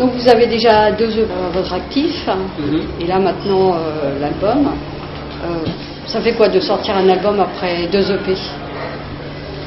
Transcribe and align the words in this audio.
Donc 0.00 0.12
vous 0.14 0.28
avez 0.28 0.46
déjà 0.46 0.90
deux 0.92 1.10
EP 1.18 1.28
à 1.30 1.50
votre 1.50 1.72
actif, 1.74 2.26
Mhm. 2.26 2.82
et 3.00 3.06
là 3.06 3.18
maintenant 3.18 3.74
euh, 3.74 4.18
l'album. 4.18 4.72
Euh, 5.44 5.48
ça 6.06 6.20
fait 6.22 6.32
quoi 6.32 6.48
de 6.48 6.58
sortir 6.58 6.96
un 6.96 7.06
album 7.08 7.38
après 7.38 7.86
deux 7.92 8.10
EP 8.10 8.34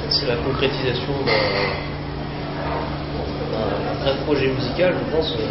C'est 0.09 0.27
la 0.27 0.35
concrétisation 0.37 1.13
d'un 3.51 4.03
vrai 4.03 4.15
projet 4.25 4.47
musical, 4.47 4.95
je 4.99 5.15
pense. 5.15 5.33
euh, 5.39 5.45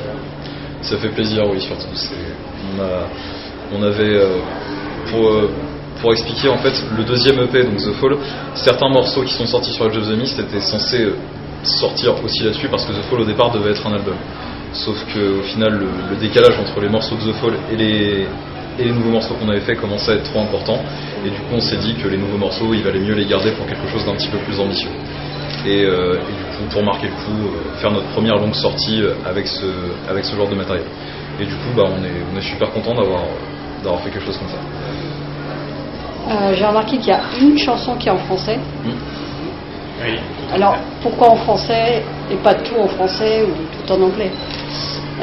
Ça 0.82 0.96
fait 0.96 1.10
plaisir, 1.10 1.44
oui, 1.48 1.60
surtout. 1.60 1.86
On, 2.76 2.80
a, 2.82 3.06
on 3.78 3.82
avait, 3.84 4.16
euh, 4.16 4.38
pour, 5.10 5.28
euh, 5.28 5.48
pour 6.00 6.12
expliquer, 6.12 6.48
en 6.48 6.58
fait, 6.58 6.74
le 6.98 7.04
deuxième 7.04 7.38
EP, 7.40 7.62
donc 7.62 7.76
The 7.76 7.92
Fall, 8.00 8.16
certains 8.54 8.88
morceaux 8.88 9.22
qui 9.22 9.32
sont 9.34 9.46
sortis 9.46 9.72
sur 9.72 9.86
Edge 9.86 9.96
of 9.96 10.08
the 10.08 10.16
Mist 10.18 10.40
étaient 10.40 10.60
censés 10.60 11.06
sortir 11.62 12.14
aussi 12.24 12.42
là-dessus 12.42 12.66
parce 12.68 12.84
que 12.84 12.92
The 12.92 13.02
Fall 13.08 13.20
au 13.20 13.24
départ 13.24 13.52
devait 13.52 13.70
être 13.70 13.86
un 13.86 13.92
album. 13.94 14.16
Sauf 14.72 15.04
que 15.12 15.40
au 15.40 15.42
final, 15.42 15.72
le, 15.72 15.86
le 16.10 16.16
décalage 16.16 16.58
entre 16.58 16.80
les 16.80 16.88
morceaux 16.88 17.16
de 17.16 17.30
The 17.30 17.34
Fall 17.36 17.54
et 17.70 17.76
les, 17.76 18.26
et 18.78 18.84
les 18.84 18.92
nouveaux 18.92 19.10
morceaux 19.10 19.34
qu'on 19.34 19.48
avait 19.48 19.60
fait 19.60 19.76
commençait 19.76 20.12
à 20.12 20.14
être 20.14 20.24
trop 20.30 20.40
important. 20.40 20.80
Et 21.26 21.30
du 21.30 21.36
coup, 21.36 21.54
on 21.54 21.60
s'est 21.60 21.76
dit 21.76 21.94
que 21.94 22.08
les 22.08 22.16
nouveaux 22.16 22.38
morceaux, 22.38 22.72
il 22.72 22.82
valait 22.82 23.00
mieux 23.00 23.14
les 23.14 23.26
garder 23.26 23.52
pour 23.52 23.66
quelque 23.66 23.86
chose 23.88 24.04
d'un 24.06 24.14
petit 24.14 24.28
peu 24.28 24.38
plus 24.38 24.58
ambitieux. 24.58 24.90
Et, 25.66 25.84
euh, 25.84 26.14
et 26.14 26.32
du 26.32 26.44
coup, 26.56 26.64
pour 26.72 26.82
marquer 26.82 27.06
le 27.06 27.12
coup, 27.12 27.46
euh, 27.46 27.78
faire 27.80 27.90
notre 27.92 28.08
première 28.08 28.36
longue 28.36 28.54
sortie 28.54 29.02
euh, 29.02 29.14
avec 29.26 29.46
ce, 29.46 29.66
avec 30.08 30.24
ce 30.24 30.34
genre 30.34 30.48
de 30.48 30.56
matériel. 30.56 30.86
Et 31.38 31.44
du 31.44 31.54
coup, 31.54 31.70
bah, 31.76 31.84
on, 31.86 32.02
est, 32.02 32.22
on 32.34 32.38
est 32.38 32.42
super 32.42 32.70
content 32.70 32.94
d'avoir, 32.94 33.22
d'avoir 33.84 34.00
fait 34.02 34.10
quelque 34.10 34.24
chose 34.24 34.38
comme 34.38 34.48
ça. 34.48 34.58
Euh, 36.30 36.54
J'ai 36.56 36.64
remarqué 36.64 36.96
qu'il 36.96 37.08
y 37.08 37.12
a 37.12 37.20
une 37.40 37.58
chanson 37.58 37.94
qui 37.96 38.08
est 38.08 38.12
en 38.12 38.18
français. 38.18 38.58
Oui. 40.02 40.18
Alors 40.52 40.76
pourquoi 41.02 41.30
en 41.30 41.36
français 41.36 42.02
et 42.30 42.36
pas 42.36 42.54
tout 42.54 42.76
en 42.78 42.88
français 42.88 43.42
ou 43.44 43.52
tout 43.86 43.92
en 43.92 44.02
anglais 44.02 44.30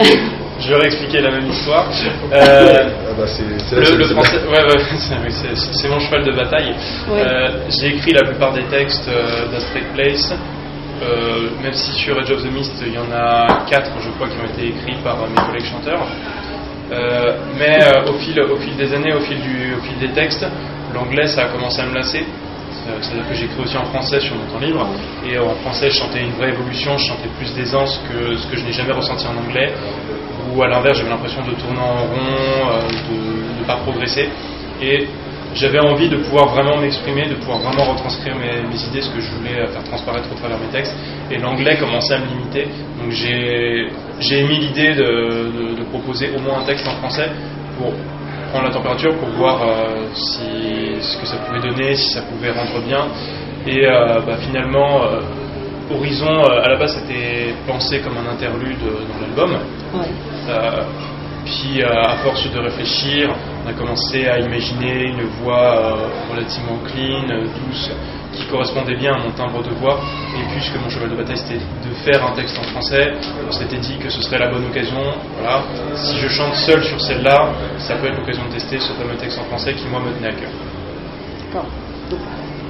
Je 0.59 0.67
vais 0.69 0.75
réexpliquer 0.75 1.21
la 1.21 1.31
même 1.31 1.47
histoire. 1.49 1.85
Euh, 2.33 2.73
Ah 3.09 3.13
bah, 3.17 3.25
c'est, 3.27 3.43
c'est 3.59 3.75
le, 3.77 3.85
c'est- 3.85 3.95
le 3.95 4.03
c'est 4.03 4.13
français, 4.13 4.37
ouais, 4.47 4.63
ouais, 4.63 4.79
c'est, 4.97 5.15
oui, 5.23 5.31
c'est- 5.31 5.73
c'est 5.73 5.87
mon 5.89 5.99
cheval 5.99 6.23
de 6.23 6.31
bataille. 6.31 6.73
Ouais. 7.09 7.21
Euh, 7.25 7.49
j'ai 7.69 7.95
écrit 7.95 8.11
la 8.13 8.23
plupart 8.23 8.53
des 8.53 8.63
textes 8.63 9.07
euh, 9.07 9.47
Place, 9.95 10.33
euh, 11.01 11.49
même 11.63 11.73
si 11.73 11.91
sur 11.93 12.19
Edge 12.19 12.31
of 12.31 12.43
the 12.43 12.51
Mist, 12.51 12.73
il 12.85 12.93
y 12.93 12.97
en 12.97 13.09
a 13.13 13.65
quatre, 13.69 13.91
je 14.01 14.09
crois, 14.11 14.27
qui 14.27 14.35
ont 14.41 14.53
été 14.53 14.67
écrits 14.67 14.97
par 15.03 15.15
euh, 15.15 15.27
mes 15.29 15.41
collègues 15.47 15.65
chanteurs. 15.71 16.05
Euh, 16.91 17.33
mais 17.57 17.79
euh, 17.83 18.09
au, 18.11 18.13
fil, 18.15 18.39
au 18.41 18.57
fil 18.57 18.75
des 18.75 18.93
années, 18.93 19.13
au 19.13 19.19
fil, 19.21 19.39
du, 19.39 19.75
au 19.75 19.81
fil 19.81 19.97
des 19.99 20.13
textes, 20.13 20.45
l'anglais, 20.93 21.27
ça 21.27 21.43
a 21.43 21.45
commencé 21.49 21.81
à 21.81 21.85
me 21.85 21.93
lasser. 21.95 22.25
Euh, 22.89 22.97
C'est-à-dire 23.01 23.27
que 23.29 23.35
j'écris 23.35 23.61
aussi 23.61 23.77
en 23.77 23.85
français 23.85 24.19
sur 24.19 24.35
mon 24.35 24.45
temps 24.51 24.59
libre. 24.59 24.87
Et 25.27 25.37
en 25.37 25.55
français, 25.63 25.89
je 25.89 25.97
chantais 25.99 26.21
une 26.21 26.31
vraie 26.31 26.49
évolution, 26.49 26.97
je 26.97 27.05
chantais 27.07 27.29
plus 27.37 27.53
d'aisance 27.53 28.01
que 28.09 28.35
ce 28.35 28.47
que 28.47 28.57
je 28.57 28.65
n'ai 28.65 28.73
jamais 28.73 28.93
ressenti 28.93 29.25
en 29.27 29.37
anglais. 29.37 29.71
Ou 30.55 30.63
à 30.63 30.67
l'inverse, 30.67 30.97
j'avais 30.97 31.09
l'impression 31.11 31.41
de 31.43 31.51
tourner 31.51 31.79
en 31.79 32.03
rond, 32.03 32.71
euh, 32.73 32.81
de 33.09 33.59
ne 33.61 33.65
pas 33.65 33.77
progresser. 33.77 34.27
Et 34.81 35.07
j'avais 35.53 35.79
envie 35.79 36.09
de 36.09 36.17
pouvoir 36.17 36.47
vraiment 36.49 36.77
m'exprimer, 36.77 37.27
de 37.27 37.35
pouvoir 37.35 37.59
vraiment 37.59 37.91
retranscrire 37.91 38.35
mes, 38.35 38.61
idées, 38.89 39.01
ce 39.01 39.09
que 39.09 39.19
je 39.21 39.29
voulais 39.31 39.59
euh, 39.59 39.67
faire 39.67 39.83
transparaître 39.83 40.27
au 40.31 40.35
travers 40.35 40.57
mes 40.57 40.67
textes. 40.71 40.95
Et 41.31 41.37
l'anglais 41.37 41.77
commençait 41.77 42.15
à 42.15 42.19
me 42.19 42.27
limiter. 42.27 42.67
Donc 42.99 43.11
j'ai 43.11 44.39
émis 44.39 44.57
l'idée 44.57 44.93
de, 44.95 45.51
de- 45.57 45.75
de 45.79 45.83
proposer 45.91 46.31
au 46.35 46.39
moins 46.39 46.59
un 46.59 46.65
texte 46.65 46.87
en 46.87 46.95
français 46.97 47.29
pour 47.77 47.93
prendre 48.49 48.65
la 48.65 48.71
température, 48.71 49.15
pour 49.15 49.29
voir 49.29 49.61
euh, 49.61 50.07
si, 50.13 51.01
ce 51.01 51.17
que 51.17 51.25
ça 51.25 51.37
pouvait 51.37 51.61
donner, 51.61 51.95
si 51.95 52.09
ça 52.13 52.21
pouvait 52.21 52.51
rendre 52.51 52.81
bien. 52.85 53.07
Et 53.67 53.85
euh, 53.85 54.19
bah, 54.25 54.37
finalement, 54.39 55.03
euh, 55.03 55.21
Horizon, 55.91 56.43
à 56.43 56.69
la 56.69 56.77
base, 56.77 56.95
c'était 56.99 57.53
pensé 57.67 57.99
comme 58.01 58.17
un 58.17 58.31
interlude 58.31 58.77
dans 58.79 59.19
l'album. 59.21 59.59
Ouais. 59.93 60.07
Puis, 61.49 61.81
euh, 61.81 62.03
à 62.03 62.17
force 62.17 62.47
de 62.51 62.59
réfléchir, 62.59 63.33
on 63.65 63.69
a 63.69 63.73
commencé 63.73 64.27
à 64.27 64.37
imaginer 64.37 65.05
une 65.05 65.23
voix 65.41 65.97
euh, 65.97 66.07
relativement 66.29 66.77
clean, 66.85 67.27
euh, 67.31 67.45
douce, 67.45 67.89
qui 68.33 68.45
correspondait 68.45 68.95
bien 68.95 69.15
à 69.15 69.17
mon 69.17 69.31
timbre 69.31 69.63
de 69.63 69.71
voix. 69.71 69.99
Et 70.37 70.43
puisque 70.53 70.75
mon 70.75 70.89
cheval 70.89 71.09
de 71.09 71.15
bataille 71.15 71.37
c'était 71.37 71.57
de 71.57 71.93
faire 72.05 72.23
un 72.23 72.35
texte 72.35 72.55
en 72.59 72.63
français, 72.63 73.13
on 73.47 73.51
s'était 73.51 73.77
dit 73.77 73.97
que 73.97 74.09
ce 74.09 74.21
serait 74.21 74.37
la 74.37 74.51
bonne 74.51 74.65
occasion. 74.67 75.01
Voilà. 75.39 75.63
Si 75.95 76.19
je 76.19 76.27
chante 76.27 76.53
seul 76.53 76.83
sur 76.83 77.01
celle-là, 77.01 77.49
ça 77.79 77.95
peut 77.95 78.07
être 78.07 78.19
l'occasion 78.19 78.45
de 78.45 78.53
tester 78.53 78.77
ce 78.77 78.93
fameux 78.93 79.15
texte 79.15 79.39
en 79.39 79.45
français 79.45 79.73
qui, 79.73 79.87
moi, 79.87 80.01
me 80.01 80.11
tenait 80.11 80.29
à 80.29 80.33
cœur. 80.33 80.51
D'accord. 81.47 81.65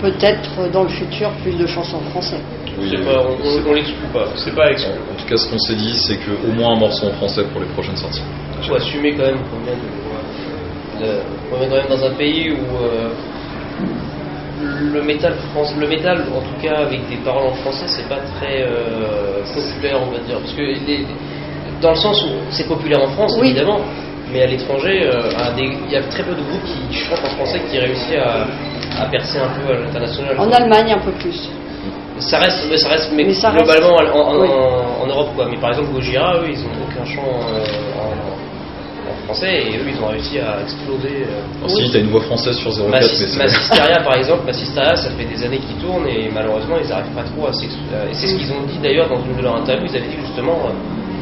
Peut-être 0.02 0.50
euh, 0.60 0.70
dans 0.70 0.84
le 0.84 0.90
futur 0.90 1.30
plus 1.44 1.52
de 1.58 1.66
chansons 1.68 2.00
français. 2.12 2.38
Oui, 2.80 2.88
c'est 2.96 3.04
pas- 3.04 3.22
on 3.22 3.70
on- 3.70 3.74
l'exclut 3.74 4.08
pas. 4.14 4.28
C'est 4.36 4.56
pas 4.56 4.72
exclu. 4.72 4.92
En 4.94 5.16
tout 5.22 5.28
cas, 5.28 5.36
ce 5.38 5.48
qu'on 5.50 5.60
s'est 5.60 5.76
dit, 5.76 5.94
c'est 5.98 6.18
qu'au 6.18 6.52
moins 6.54 6.74
un 6.76 6.80
morceau 6.80 7.08
en 7.08 7.12
français 7.14 7.44
pour 7.52 7.60
les 7.62 7.68
prochaines 7.68 7.98
sorties. 7.98 8.22
Il 8.62 8.68
faut 8.68 8.76
assumer 8.76 9.14
quand 9.16 9.24
même 9.26 9.40
qu'on 9.50 9.60
vient, 9.60 9.74
de- 9.74 11.06
de- 11.06 11.20
on 11.52 11.58
vient 11.60 11.70
quand 11.70 11.76
même 11.76 11.90
dans 11.90 12.06
un 12.06 12.12
pays 12.16 12.52
où 12.52 12.84
euh, 12.84 13.10
le 14.62 15.02
métal 15.04 15.34
France, 15.52 15.74
le 15.80 15.88
métal 15.88 16.24
en 16.36 16.42
tout 16.42 16.62
cas 16.62 16.78
avec 16.88 17.08
des 17.10 17.18
paroles 17.18 17.48
en 17.48 17.54
français, 17.56 17.86
c'est 17.88 18.08
pas 18.10 18.20
très 18.40 18.64
euh, 18.64 19.42
populaire 19.54 20.00
on 20.06 20.12
va 20.12 20.20
dire, 20.20 20.40
parce 20.40 20.54
que 20.54 20.62
les- 20.62 21.06
dans 21.81 21.92
le 21.92 21.96
sens 21.96 22.22
où 22.26 22.30
c'est 22.50 22.68
populaire 22.68 23.02
en 23.02 23.08
France 23.08 23.36
Oui. 23.40 23.48
évidemment, 23.50 23.80
mais 24.31 24.42
à 24.44 24.48
l'étranger, 24.48 25.04
euh, 25.04 25.30
il 25.58 25.92
y 25.92 25.96
a 25.96 26.02
très 26.04 26.24
peu 26.24 26.31
de 26.36 26.42
groupes 26.42 26.64
qui 26.66 26.94
chantent 26.94 27.24
en 27.26 27.30
français 27.38 27.62
qui 27.72 27.80
réussissent 27.80 28.18
à, 28.18 28.48
à 28.98 29.06
percer 29.06 29.40
un 29.40 29.50
peu 29.50 29.74
à 29.74 29.78
l'international. 29.80 30.40
En 30.40 30.50
Allemagne 30.52 30.94
un 30.94 31.00
peu 31.00 31.12
plus. 31.12 31.50
Ça 32.20 32.40
reste, 32.40 32.66
mais 32.70 32.78
ça 32.78 32.90
reste, 32.90 33.12
mais, 33.14 33.24
Mais 33.24 33.34
ça 33.34 33.50
reste- 33.50 33.64
globalement 33.66 33.96
en, 33.96 34.36
en- 34.36 34.42
Oui. 34.42 34.50
en- 34.50 35.08
Europe 35.08 35.30
quoi. 35.36 35.48
Mais 35.50 35.58
par 35.58 35.70
exemple 35.72 35.90
Gojira, 35.92 36.36
eux, 36.38 36.50
ils 36.52 36.60
ont 36.60 36.76
aucun 36.86 37.06
chant 37.06 37.24
euh, 37.24 37.64
en, 37.98 39.10
en 39.10 39.16
français 39.26 39.64
et 39.64 39.78
eux, 39.78 39.86
ils 39.88 40.00
ont 40.04 40.08
réussi 40.08 40.38
à 40.38 40.62
exploser. 40.62 41.24
euh. 41.26 41.64
Alors, 41.64 41.70
si, 41.72 41.90
t'as 41.92 42.00
une 42.00 42.10
voix 42.12 42.22
française 42.22 42.58
sur 42.58 42.72
04, 42.72 42.84
mais 42.92 43.00
Massis- 43.00 43.28
c'est. 43.28 43.38
Massisteria 43.38 44.02
par 44.04 44.16
exemple, 44.18 44.46
Massisteria, 44.46 44.96
ça 44.98 45.10
fait 45.12 45.26
des 45.26 45.44
années 45.46 45.60
qu'ils 45.60 45.78
tournent 45.78 46.08
et 46.08 46.30
malheureusement 46.34 46.76
ils 46.84 46.90
n'arrivent 46.90 47.16
pas 47.16 47.24
trop 47.24 47.48
à 47.48 47.54
s'exprimer. 47.54 48.12
Et 48.12 48.14
c'est 48.14 48.28
ce 48.28 48.36
qu'ils 48.36 48.52
ont 48.52 48.64
dit 48.68 48.78
d'ailleurs 48.84 49.08
dans 49.10 49.24
une 49.24 49.36
de 49.38 49.42
leurs 49.42 49.56
interviews. 49.56 49.88
Ils 49.90 49.98
avaient 49.98 50.08
dit 50.10 50.18
justement, 50.28 50.60
euh, 50.68 50.72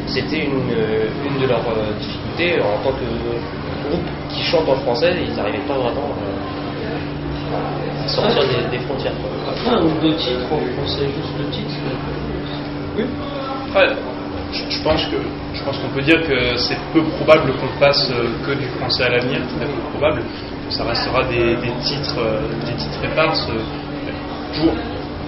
c'était 0.06 0.44
une, 0.44 0.68
euh, 0.72 1.06
une 1.30 1.40
de 1.40 1.46
leurs 1.46 1.64
euh, 1.68 1.94
difficultés 2.00 2.60
en 2.60 2.82
tant 2.82 2.90
que 2.90 3.06
groupe 3.88 4.04
qui 4.30 4.42
chante 4.42 4.68
en 4.68 4.76
français, 4.82 5.14
ils 5.22 5.34
n'arrivaient 5.36 5.64
pas 5.66 5.74
vraiment 5.78 6.10
euh, 6.10 6.34
à 6.34 6.57
sortir 8.06 8.42
des, 8.42 8.76
des 8.78 8.82
frontières. 8.84 9.12
Après, 9.48 9.70
un 9.76 9.82
ou 9.82 9.90
deux 10.00 10.14
titres 10.16 10.46
en 10.52 10.60
français, 10.76 11.06
juste 11.06 11.34
le 11.38 11.50
titre. 11.50 11.74
Oui. 12.96 13.04
Après, 13.68 13.88
je, 14.52 14.62
je 14.70 14.82
pense 14.82 15.04
que 15.06 15.16
je 15.54 15.62
pense 15.62 15.76
qu'on 15.78 15.88
peut 15.88 16.02
dire 16.02 16.20
que 16.26 16.56
c'est 16.56 16.76
peu 16.92 17.02
probable 17.02 17.52
qu'on 17.60 17.78
fasse 17.80 18.10
euh, 18.10 18.28
que 18.46 18.52
du 18.58 18.66
français 18.78 19.04
à 19.04 19.10
l'avenir, 19.10 19.40
très 19.56 19.66
peu 19.66 19.80
probable. 19.92 20.22
Ça 20.70 20.84
restera 20.84 21.24
des, 21.24 21.56
des 21.56 21.72
titres, 21.82 22.18
euh, 22.18 22.40
des 22.66 22.74
titres 22.74 23.04
éparses, 23.04 23.46
euh, 23.50 23.60
toujours, 24.54 24.74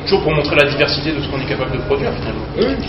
toujours 0.04 0.22
pour 0.22 0.34
montrer 0.34 0.56
la 0.56 0.68
diversité 0.68 1.12
de 1.12 1.20
ce 1.22 1.28
qu'on 1.28 1.40
est 1.40 1.48
capable 1.48 1.72
de 1.72 1.82
produire 1.82 2.12
finalement. 2.20 2.44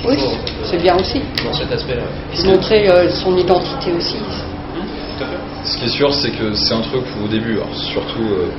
Oui, 0.05 0.17
c'est 0.63 0.81
bien 0.81 0.95
aussi. 0.97 1.21
Dans 1.45 1.53
cet 1.53 1.71
aspect-là. 1.71 2.03
Montrer 2.45 2.89
euh, 2.89 3.09
son 3.09 3.37
identité 3.37 3.93
aussi. 3.93 4.17
Tout 4.17 5.23
à 5.23 5.27
fait. 5.27 5.37
Ce 5.63 5.77
qui 5.77 5.85
est 5.85 5.89
sûr, 5.89 6.13
c'est 6.13 6.31
que 6.31 6.53
c'est 6.53 6.73
un 6.73 6.81
truc 6.81 7.03
où 7.19 7.25
au 7.25 7.27
début, 7.27 7.53
alors 7.57 7.73
surtout 7.75 8.23
euh, 8.23 8.49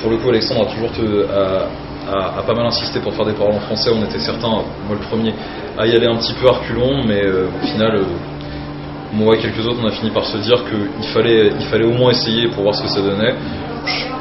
pour 0.00 0.10
le 0.10 0.16
coup, 0.18 0.28
Alexandre 0.30 0.62
a 0.62 0.72
toujours 0.74 0.90
te- 0.92 1.26
a, 1.30 1.66
a- 2.12 2.38
a 2.38 2.42
pas 2.42 2.54
mal 2.54 2.66
insisté 2.66 3.00
pour 3.00 3.12
faire 3.14 3.26
des 3.26 3.32
paroles 3.34 3.54
en 3.54 3.60
français. 3.60 3.90
On 3.94 4.02
était 4.04 4.18
certains, 4.18 4.48
moi 4.48 4.64
le 4.92 4.98
premier, 5.10 5.34
à 5.78 5.86
y 5.86 5.94
aller 5.94 6.06
un 6.06 6.16
petit 6.16 6.34
peu 6.34 6.48
à 6.48 6.52
reculons, 6.52 7.04
mais 7.06 7.22
euh, 7.24 7.46
au 7.62 7.66
final, 7.66 7.96
euh, 7.96 8.02
moi 9.12 9.34
et 9.36 9.38
quelques 9.38 9.66
autres, 9.66 9.78
on 9.82 9.86
a 9.88 9.90
fini 9.92 10.10
par 10.10 10.24
se 10.24 10.38
dire 10.38 10.62
qu'il 10.68 11.06
fallait, 11.08 11.48
il 11.58 11.66
fallait 11.66 11.84
au 11.86 11.92
moins 11.92 12.10
essayer 12.12 12.48
pour 12.48 12.62
voir 12.62 12.74
ce 12.74 12.82
que 12.82 12.88
ça 12.88 13.00
donnait. 13.00 13.34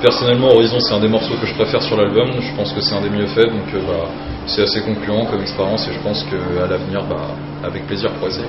Personnellement, 0.01 0.47
Horizon, 0.53 0.79
c'est 0.79 0.93
un 0.93 0.99
des 0.99 1.07
morceaux 1.09 1.35
que 1.39 1.45
je 1.45 1.53
préfère 1.53 1.81
sur 1.81 1.95
l'album. 1.97 2.31
Je 2.41 2.53
pense 2.55 2.71
que 2.73 2.81
c'est 2.81 2.95
un 2.95 3.01
des 3.01 3.09
mieux 3.09 3.27
faits, 3.27 3.45
donc 3.47 3.67
euh, 3.73 3.79
bah, 3.87 4.07
c'est 4.47 4.63
assez 4.63 4.81
concluant 4.81 5.25
comme 5.25 5.41
expérience 5.41 5.87
et 5.87 5.93
je 5.93 5.99
pense 5.99 6.23
qu'à 6.23 6.65
l'avenir, 6.67 7.03
bah, 7.09 7.27
avec 7.63 7.85
plaisir 7.85 8.09
pour 8.13 8.27
essayer. 8.29 8.45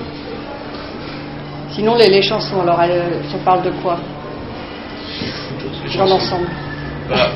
Sinon 1.71 1.95
les, 1.95 2.07
les 2.07 2.21
chansons, 2.21 2.61
alors 2.61 2.81
elles, 2.81 3.21
ça 3.31 3.37
parle 3.45 3.63
de 3.63 3.71
quoi? 3.81 3.97
Dans 5.97 6.05
l'ensemble. 6.09 6.47
Bah, 7.11 7.29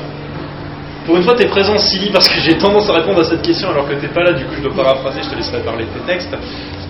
pour 1.04 1.16
une 1.18 1.22
fois, 1.22 1.34
tu 1.36 1.42
es 1.44 1.48
présent, 1.48 1.76
Silly, 1.78 2.10
parce 2.10 2.28
que 2.28 2.40
j'ai 2.40 2.56
tendance 2.58 2.88
à 2.90 2.94
répondre 2.94 3.20
à 3.20 3.24
cette 3.24 3.42
question 3.42 3.68
alors 3.70 3.86
que 3.88 3.94
t'es 3.94 4.08
pas 4.08 4.22
là, 4.24 4.32
du 4.32 4.44
coup, 4.46 4.54
je 4.56 4.62
dois 4.62 4.74
paraphraser, 4.74 5.20
je 5.22 5.30
te 5.30 5.36
laisserai 5.36 5.60
parler 5.60 5.84
de 5.84 5.90
tes 5.90 6.06
textes. 6.06 6.34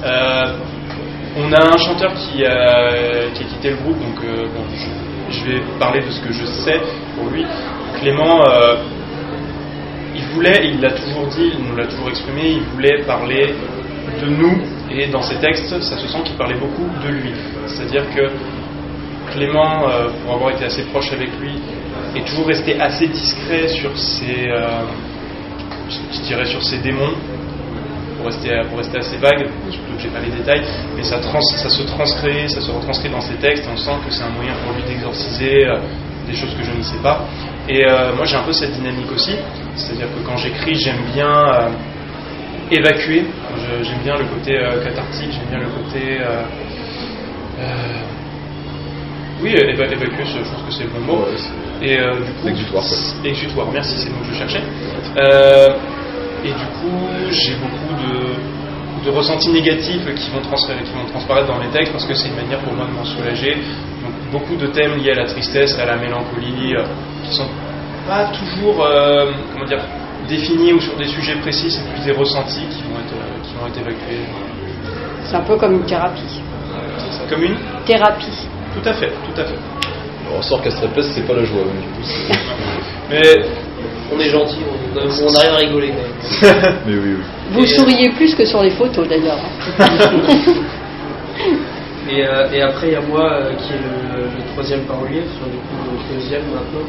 Euh, 0.05 0.47
on 1.39 1.53
a 1.53 1.75
un 1.75 1.77
chanteur 1.77 2.15
qui, 2.15 2.45
a- 2.47 3.29
qui 3.35 3.43
a 3.43 3.47
quitté 3.47 3.71
le 3.71 3.77
groupe, 3.77 3.99
donc 3.99 4.25
euh, 4.25 4.47
je, 5.31 5.45
vais 5.45 5.61
parler 5.79 6.01
de 6.01 6.11
ce 6.11 6.21
que 6.21 6.33
je 6.33 6.47
sais 6.47 6.81
pour 7.17 7.29
lui. 7.29 7.45
Clément, 8.01 8.41
euh, 8.49 8.77
il 10.15 10.23
voulait, 10.35 10.63
il 10.73 10.81
l'a 10.81 10.93
toujours 10.93 11.27
dit, 11.27 11.51
il 11.59 11.65
nous 11.69 11.77
l'a 11.77 11.87
toujours 11.87 12.09
exprimé, 12.09 12.53
il 12.53 12.63
voulait 12.73 13.03
parler 13.03 13.55
de 14.23 14.27
nous, 14.29 14.63
et 14.91 15.09
dans 15.09 15.21
ses 15.21 15.37
textes, 15.41 15.69
ça 15.83 15.99
se 15.99 16.09
sent 16.09 16.19
qu'il 16.25 16.37
parlait 16.37 16.57
beaucoup 16.59 16.89
de 17.05 17.09
lui. 17.11 17.33
C'est-à-dire 17.67 18.05
que 18.15 18.31
Clément, 19.33 19.91
euh, 19.91 20.09
pour 20.25 20.35
avoir 20.37 20.51
été 20.53 20.65
assez 20.65 20.85
proche 20.85 21.13
avec 21.13 21.29
lui, 21.41 21.59
est 22.19 22.25
toujours 22.25 22.47
resté 22.47 22.81
assez 22.81 23.07
discret 23.09 23.69
sur 23.69 23.97
ses, 23.97 24.49
euh, 24.49 24.85
je 26.13 26.21
dirais 26.23 26.47
sur 26.47 26.63
ses 26.63 26.79
démons. 26.79 27.15
pour 28.17 28.27
rester, 28.27 28.51
pour 28.69 28.79
rester 28.79 28.99
assez 28.99 29.17
vague, 29.19 29.47
surtout 29.71 29.93
que 29.97 30.03
j'ai 30.03 30.09
pas 30.09 30.21
les 30.21 30.31
détails, 30.33 30.63
mais 30.97 31.03
ça, 31.05 31.19
trans, 31.19 31.41
ça 31.41 31.69
se 31.69 31.83
transcrit, 31.83 32.49
ça 32.49 32.61
se 32.61 32.71
retranscrit 32.71 33.11
dans 33.11 33.21
ses 33.21 33.35
textes, 33.35 33.65
et 33.67 33.69
on 33.73 33.77
sent 33.77 33.97
que 34.07 34.13
c'est 34.13 34.25
un 34.25 34.31
moyen 34.31 34.55
pour 34.65 34.73
lui 34.75 34.83
d'exorciser 34.89 35.67
euh, 35.67 35.77
des 36.27 36.35
choses 36.35 36.55
que 36.59 36.65
je 36.65 36.73
ne 36.73 36.83
sais 36.83 36.99
pas. 37.03 37.21
Et 37.69 37.85
euh, 37.85 38.15
moi 38.17 38.25
j'ai 38.25 38.37
un 38.37 38.43
peu 38.43 38.53
cette 38.53 38.73
dynamique 38.73 39.13
aussi, 39.15 39.37
c'est-à-dire 39.77 40.07
que 40.15 40.27
quand 40.27 40.37
j'écris, 40.39 40.75
j'aime 40.75 41.03
bien 41.15 41.71
évacuer, 42.71 43.27
j'aime 43.83 44.03
bien 44.03 44.17
le 44.17 44.25
côté 44.25 44.53
cathartique, 44.83 45.31
j'aime 45.31 45.49
bien 45.51 45.61
le 45.61 45.71
côté... 45.79 46.19
oui, 49.43 49.51
éva- 49.55 49.93
évacuer, 49.93 50.25
je 50.25 50.39
pense 50.39 50.63
que 50.67 50.73
c'est 50.73 50.85
le 50.85 50.91
bon 50.91 51.01
mot. 51.01 51.27
C'est- 51.81 51.87
Et 51.87 51.99
euh, 52.01 52.17
du 52.25 52.33
coup, 52.33 52.49
Exutoire, 52.49 52.83
quoi. 52.85 52.97
Exutoire, 53.31 53.67
merci, 53.73 53.99
c'est 53.99 54.09
le 54.09 54.15
mot 54.17 54.21
que 54.23 54.33
je 54.33 54.39
cherchais. 54.39 54.63
Euh, 55.19 55.69
et 56.45 56.49
du 56.49 56.67
coup, 56.81 57.07
j'ai 57.31 57.55
beaucoup 57.55 57.95
de, 58.03 59.05
de 59.11 59.11
ressentis 59.17 59.51
négatifs 59.51 60.05
qui 60.15 60.31
vont, 60.31 60.41
transférer, 60.41 60.83
qui 60.83 60.93
vont 60.93 61.05
transparaître 61.11 61.49
dans 61.49 61.59
les 61.59 61.69
textes 61.69 61.93
parce 61.93 62.05
que 62.07 62.15
c'est 62.15 62.29
une 62.29 62.37
manière 62.37 62.61
pour 62.61 62.73
moi 62.73 62.87
de 62.87 62.93
m'en 62.93 63.05
soulager. 63.05 63.55
Donc, 64.03 64.13
beaucoup 64.33 64.57
de 64.57 64.67
thèmes 64.69 64.97
liés 64.99 65.13
à 65.13 65.15
la 65.17 65.25
tristesse, 65.27 65.79
à 65.79 65.87
la 65.87 65.97
mélancolie, 65.97 66.75
euh, 66.77 66.85
qui 67.25 67.35
sont 67.35 67.49
pas 68.07 68.27
toujours, 68.39 68.85
euh, 68.85 69.33
comment 69.53 69.67
dire, 69.67 69.81
définis 70.29 70.73
ou 70.73 70.81
sur 70.81 70.97
des 70.97 71.07
sujets 71.07 71.37
précis, 71.37 71.71
c'est 71.71 71.85
plus 71.93 72.05
des 72.05 72.13
ressentis 72.13 72.67
qui 72.71 72.83
vont 72.83 72.99
être, 73.01 73.15
euh, 73.15 73.43
qui 73.43 73.55
vont 73.55 73.67
être 73.67 73.79
évacués. 73.79 74.27
C'est 75.25 75.37
un 75.37 75.41
peu 75.41 75.57
comme 75.57 75.75
une 75.75 75.85
thérapie. 75.87 76.41
Comme 77.29 77.43
une 77.43 77.57
Thérapie. 77.85 78.47
Tout 78.75 78.89
à 78.89 78.93
fait, 78.93 79.09
tout 79.09 79.41
à 79.41 79.45
fait. 79.45 79.57
On 80.35 80.39
ressort 80.39 80.63
qu'à 80.63 80.71
cette 80.71 80.91
place, 80.93 81.07
c'est 81.15 81.27
pas 81.27 81.35
la 81.35 81.45
joie. 81.45 81.63
donc, 81.63 81.75
du 81.81 81.89
coup, 81.89 82.03
c'est- 82.05 82.39
Mais 83.11 83.45
On 84.13 84.19
est 84.21 84.29
gentil, 84.31 84.59
on, 84.95 84.99
on 85.01 85.35
arrive 85.35 85.53
à 85.53 85.57
rigoler 85.57 85.91
quand 85.91 86.03
même. 86.63 86.75
Mais 86.87 86.93
oui, 86.95 87.15
oui. 87.19 87.25
Vous 87.53 87.61
Et, 87.65 87.73
euh, 87.73 87.77
souriez 87.77 88.09
plus 88.11 88.35
que 88.35 88.45
sur 88.45 88.63
les 88.63 88.71
photos 88.71 89.07
d'ailleurs. 89.09 89.39
Et, 92.09 92.25
euh, 92.25 92.47
et 92.53 92.63
après, 92.63 92.87
il 92.87 92.93
y 92.93 92.97
a 92.97 93.01
moi 93.01 93.33
euh, 93.33 93.51
qui 93.57 93.73
est 93.73 93.79
le, 93.83 94.27
le 94.27 94.53
troisième 94.53 94.83
parolier, 94.83 95.23
enfin 95.27 95.51
du 95.51 95.57
coup 95.57 95.75
le 95.91 96.15
deuxième 96.15 96.43
maintenant. 96.55 96.87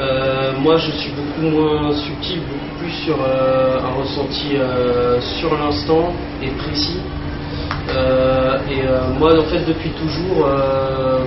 Euh, 0.00 0.52
moi, 0.58 0.76
je 0.78 0.90
suis 0.90 1.12
beaucoup 1.12 1.42
moins 1.56 1.92
subtil, 1.92 2.40
beaucoup 2.40 2.78
plus 2.80 2.90
sur 3.04 3.16
euh, 3.22 3.78
un 3.78 4.00
ressenti 4.02 4.56
euh, 4.56 5.20
sur 5.38 5.56
l'instant 5.56 6.12
et 6.42 6.48
précis. 6.48 6.98
Euh, 7.90 8.58
et 8.68 8.80
euh, 8.84 8.98
moi, 9.18 9.38
en 9.38 9.44
fait, 9.44 9.60
depuis 9.64 9.90
toujours, 9.90 10.44
euh, 10.48 11.20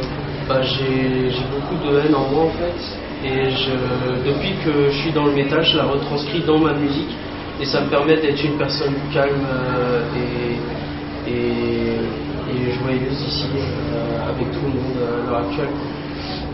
bah, 0.48 0.62
j'ai 0.62 1.32
beaucoup 1.52 1.76
de 1.86 2.00
haine 2.00 2.16
en 2.16 2.30
moi, 2.30 2.44
en 2.46 2.50
fait. 2.50 2.80
Et 3.24 3.52
je, 3.52 3.72
depuis 4.28 4.54
que 4.66 4.90
je 4.90 4.98
suis 4.98 5.12
dans 5.12 5.26
le 5.26 5.34
métal, 5.34 5.64
je 5.64 5.78
la 5.78 5.86
retranscris 5.86 6.42
dans 6.42 6.58
ma 6.58 6.74
musique. 6.74 7.12
Et 7.60 7.66
ça 7.66 7.82
me 7.82 7.90
permet 7.90 8.16
d'être 8.18 8.44
une 8.44 8.58
personne 8.58 8.94
calme 9.14 9.46
euh, 9.46 10.02
et, 11.28 11.52
joyeuse 12.82 13.22
ici, 13.28 13.48
euh, 13.56 14.30
avec 14.30 14.52
tout 14.52 14.62
le 14.64 14.70
monde 14.70 14.98
à 14.98 15.30
l'heure 15.30 15.40
actuelle. 15.40 15.70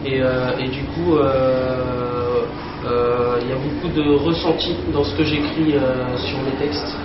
Et, 0.05 0.21
euh, 0.21 0.51
du 0.69 0.83
coup, 0.93 1.15
euh, 1.15 2.43
euh, 2.85 3.39
il 3.41 3.49
y 3.49 3.51
a 3.51 3.55
beaucoup 3.55 3.87
de 3.87 4.15
ressenti 4.17 4.75
dans 4.93 5.03
ce 5.03 5.15
que 5.15 5.23
j'écris 5.23 5.73
euh, 5.75 6.17
sur 6.17 6.37
mes 6.39 6.51
textes. 6.59 6.95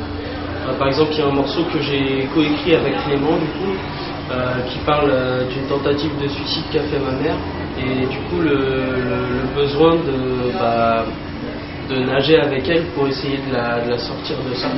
Euh, 0.69 0.79
par 0.79 0.89
exemple, 0.89 1.11
il 1.13 1.19
y 1.19 1.23
a 1.23 1.27
un 1.27 1.33
morceau 1.33 1.63
que 1.73 1.81
j'ai 1.81 2.29
coécrit 2.35 2.75
avec 2.75 2.95
Clément, 3.05 3.37
du 3.39 3.47
coup, 3.47 3.75
euh, 4.33 4.63
qui 4.71 4.79
parle 4.87 5.11
euh, 5.11 5.45
d'une 5.47 5.67
tentative 5.67 6.11
de 6.23 6.27
suicide 6.27 6.63
qu'a 6.73 6.81
fait 6.81 6.99
ma 6.99 7.13
mère. 7.23 7.37
Et 7.79 8.07
du 8.07 8.17
coup, 8.29 8.41
le, 8.41 9.45
besoin 9.55 9.97
de, 9.97 10.53
bah, 10.59 11.05
de 11.91 11.97
nager 12.05 12.39
avec 12.39 12.67
elle 12.67 12.85
pour 12.95 13.09
essayer 13.09 13.39
de 13.47 13.53
la, 13.53 13.99
sortir 13.99 14.37
de 14.49 14.55
ça. 14.55 14.69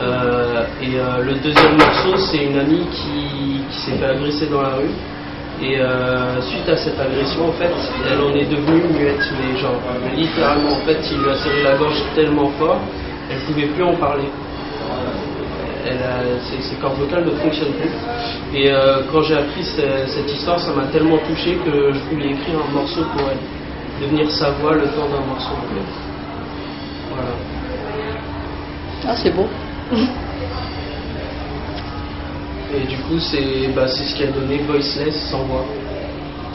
Euh, 0.00 0.64
et 0.80 0.94
le 1.24 1.34
deuxième 1.42 1.76
morceau, 1.76 2.16
c'est 2.16 2.44
une 2.44 2.58
amie 2.58 2.86
qui, 2.92 3.62
s'est 3.70 3.96
fait 3.98 4.06
agresser 4.06 4.46
dans 4.46 4.62
la 4.62 4.74
rue. 4.74 4.94
Et 5.60 5.78
suite 6.40 6.68
à 6.68 6.76
cette 6.76 6.98
agression, 7.00 7.48
en 7.48 7.52
fait, 7.52 7.72
elle 8.10 8.20
en 8.20 8.34
est 8.34 8.46
devenue 8.46 8.82
muette, 8.92 9.32
mais 9.38 9.58
genre 9.58 9.80
littéralement, 10.16 10.72
en 10.72 10.86
fait, 10.86 10.98
il 11.10 11.18
lui 11.18 11.30
a 11.30 11.34
serré 11.34 11.62
la 11.62 11.76
gorge 11.76 12.02
tellement 12.14 12.50
fort, 12.58 12.80
elle 13.30 13.38
pouvait 13.38 13.66
plus 13.66 13.82
en 13.82 13.94
parler. 13.94 14.28
Elle 15.86 15.98
a- 16.02 16.38
ses, 16.48 16.62
ses 16.62 16.76
cordes 16.76 16.98
vocales 16.98 17.24
ne 17.24 17.30
fonctionnent 17.32 17.72
plus. 17.74 17.90
Et 18.54 18.70
euh, 18.70 19.02
quand 19.10 19.22
j'ai 19.22 19.34
appris 19.34 19.64
ce- 19.64 20.06
cette 20.06 20.30
histoire, 20.32 20.58
ça 20.60 20.72
m'a 20.72 20.84
tellement 20.92 21.18
touché 21.28 21.56
que 21.64 21.92
je 21.92 21.98
voulais 22.10 22.30
écrire 22.30 22.56
un 22.68 22.72
morceau 22.72 23.02
pour 23.16 23.22
elle, 23.30 23.38
devenir 24.00 24.30
sa 24.30 24.50
voix 24.52 24.74
le 24.74 24.82
temps 24.94 25.08
d'un 25.10 25.24
morceau. 25.26 25.54
Voilà. 27.10 27.30
Ah, 29.08 29.14
c'est 29.16 29.30
beau. 29.34 29.46
Et 32.74 32.86
du 32.86 32.96
coup, 32.98 33.18
c'est 33.18 33.68
bah, 33.74 33.86
c'est 33.86 34.04
ce 34.04 34.14
qui 34.14 34.22
a 34.24 34.28
donné 34.28 34.58
Voiceless 34.66 35.12
sans 35.30 35.42
voix. 35.44 35.64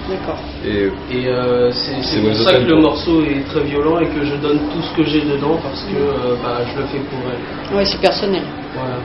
D'accord. 0.09 0.39
Et 0.65 0.89
Et 1.13 1.27
euh, 1.27 1.69
c'est 1.71 2.21
pour 2.21 2.33
ça 2.35 2.53
que 2.53 2.63
le 2.63 2.77
morceau 2.77 3.21
est 3.23 3.43
très 3.49 3.61
violent 3.61 3.99
et 3.99 4.07
que 4.07 4.23
je 4.23 4.35
donne 4.37 4.59
tout 4.71 4.81
ce 4.81 4.95
que 4.95 5.03
j'ai 5.03 5.21
dedans 5.21 5.57
parce 5.61 5.83
que 5.83 5.95
euh, 5.97 6.35
bah, 6.41 6.61
je 6.65 6.79
le 6.81 6.87
fais 6.87 6.99
pour 6.99 7.19
elle. 7.29 7.77
Ouais, 7.77 7.85
c'est 7.85 7.99
personnel. 7.99 8.43
Voilà. 8.73 8.95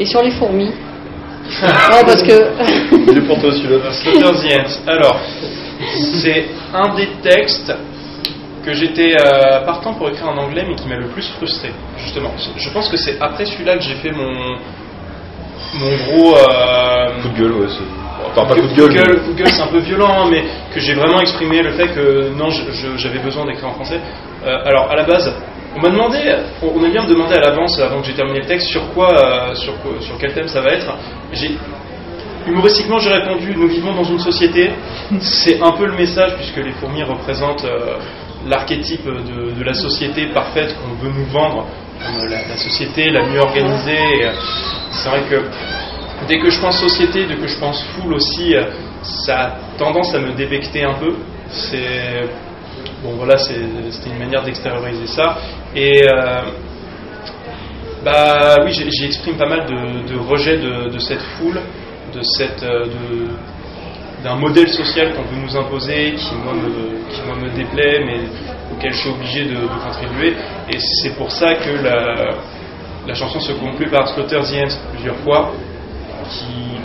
Et 0.00 0.04
sur 0.06 0.22
les 0.22 0.30
fourmis 0.32 0.72
Non, 1.62 2.04
parce 2.06 2.22
que. 2.22 2.32
il 3.10 3.18
est 3.18 3.26
pour 3.26 3.40
toi 3.40 3.52
celui-là. 3.52 3.92
Slaughter 3.92 4.48
the 4.48 4.60
Ants. 4.60 4.80
Alors, 4.86 5.16
c'est 6.22 6.46
un 6.74 6.94
des 6.94 7.08
textes 7.22 7.72
que 8.64 8.72
j'étais 8.72 9.16
euh, 9.18 9.64
partant 9.64 9.94
pour 9.94 10.08
écrire 10.10 10.28
en 10.28 10.36
anglais, 10.36 10.64
mais 10.68 10.74
qui 10.74 10.86
m'a 10.88 10.96
le 10.96 11.08
plus 11.08 11.28
frustré, 11.38 11.70
justement. 11.98 12.30
Je- 12.56 12.68
pense 12.70 12.88
que 12.88 12.96
c'est 12.96 13.16
après 13.20 13.46
celui-là 13.46 13.76
que 13.78 13.82
j'ai 13.82 13.94
fait 13.96 14.12
mon, 14.12 14.56
mon 15.74 15.96
gros. 16.04 16.36
euh, 16.36 17.20
Coup 17.22 17.28
de 17.28 17.38
gueule, 17.42 17.52
ouais. 17.52 17.68
c'est- 17.68 17.84
Enfin, 18.32 18.46
pas 18.46 18.54
coup 18.54 18.66
de 18.68 18.74
gueule. 18.74 18.92
mais- 18.94 19.20
coup 19.24 19.32
de 19.32 19.38
gueule, 19.38 19.48
c'est 19.50 19.62
un 19.62 19.66
peu 19.68 19.78
violent, 19.78 20.12
hein, 20.24 20.28
mais 20.30 20.44
que 20.72 20.78
j'ai 20.78 20.94
vraiment 20.94 21.20
exprimé 21.20 21.62
le 21.62 21.72
fait 21.72 21.88
que 21.88 22.30
non, 22.36 22.48
j'avais 22.96 23.18
besoin 23.18 23.44
d'écrire 23.46 23.68
en 23.68 23.72
français. 23.74 23.98
Euh, 24.46 24.56
alors, 24.66 24.90
à 24.90 24.94
la 24.96 25.04
base, 25.04 25.34
on 25.76 25.80
m'a 25.80 25.90
demandé, 25.90 26.18
on 26.62 26.80
on 26.80 26.84
a 26.84 26.88
bien 26.88 27.02
me 27.02 27.08
demander 27.08 27.34
à 27.36 27.40
l'avance, 27.40 27.78
avant 27.78 28.00
que 28.00 28.06
j'ai 28.06 28.14
terminé 28.14 28.40
le 28.40 28.46
texte, 28.46 28.68
sur 28.68 28.92
quoi, 28.92 29.10
euh, 29.14 29.54
sur, 29.54 29.74
quel 30.18 30.32
thème 30.32 30.48
ça 30.48 30.60
va 30.60 30.70
être. 30.72 30.92
Humoristiquement, 32.46 32.98
j'ai 32.98 33.10
répondu 33.10 33.54
Nous 33.54 33.68
vivons 33.68 33.92
dans 33.94 34.04
une 34.04 34.18
société. 34.18 34.70
C'est 35.20 35.60
un 35.62 35.72
peu 35.72 35.86
le 35.86 35.94
message, 35.94 36.36
puisque 36.36 36.56
les 36.56 36.72
fourmis 36.72 37.02
représentent 37.02 37.64
euh, 37.64 37.98
l'archétype 38.46 39.04
de, 39.06 39.62
la 39.62 39.74
société 39.74 40.26
parfaite 40.26 40.74
qu'on 40.78 40.94
veut 41.04 41.12
nous 41.12 41.26
vendre, 41.26 41.66
comme 42.04 42.28
la, 42.28 42.56
société 42.56 43.10
la 43.10 43.26
mieux 43.26 43.40
organisée. 43.40 44.24
Euh, 44.24 44.32
C'est 44.90 45.08
vrai 45.08 45.22
que 45.30 45.44
dès 46.26 46.38
que 46.38 46.50
je 46.50 46.60
pense 46.60 46.80
société, 46.80 47.26
dès 47.26 47.36
que 47.36 47.46
je 47.46 47.58
pense 47.58 47.82
foule 47.94 48.14
aussi, 48.14 48.56
euh, 48.56 48.64
ça 49.02 49.38
a 49.38 49.50
tendance 49.78 50.14
à 50.14 50.18
me 50.18 50.32
débecter 50.32 50.82
un 50.84 50.94
peu. 50.94 51.14
C'est 51.50 52.26
bon, 53.02 53.14
voilà, 53.16 53.36
c'était 53.38 54.10
une 54.10 54.18
manière 54.18 54.42
d'extérioriser 54.42 55.06
ça. 55.06 55.36
Et 55.74 56.02
euh, 56.08 56.42
bah 58.04 58.56
oui, 58.64 58.72
j'ai- 58.72 58.90
j'y 58.90 59.04
exprime 59.06 59.36
pas 59.36 59.46
mal 59.48 59.66
de, 59.66 60.18
rejet 60.18 60.56
de, 60.58 60.98
cette 60.98 61.22
foule, 61.38 61.60
de 62.14 62.22
cette 62.22 62.62
euh, 62.62 62.86
de- 62.86 63.28
d'un 64.24 64.36
modèle 64.36 64.68
social 64.68 65.14
qu'on 65.14 65.22
veut 65.22 65.40
nous 65.40 65.56
imposer, 65.56 66.12
qui 66.16 66.34
moi 66.34 66.52
me, 66.52 67.08
qui 67.10 67.20
moi 67.26 67.36
me 67.36 67.48
déplaît, 67.56 68.04
mais 68.04 68.20
auquel 68.72 68.92
je 68.92 68.98
suis 68.98 69.10
obligé 69.10 69.44
de, 69.44 69.56
contribuer. 69.84 70.34
Et 70.70 70.78
c'est 70.78 71.16
pour 71.16 71.30
ça 71.30 71.54
que 71.54 71.70
la, 71.82 72.34
la 73.06 73.14
chanson 73.14 73.40
se 73.40 73.52
conclut 73.52 73.88
par 73.88 74.06
Slaughter 74.08 74.40
the 74.40 74.62
Ants 74.64 74.76
plusieurs 74.92 75.16
fois, 75.16 75.52
qui 76.28 76.78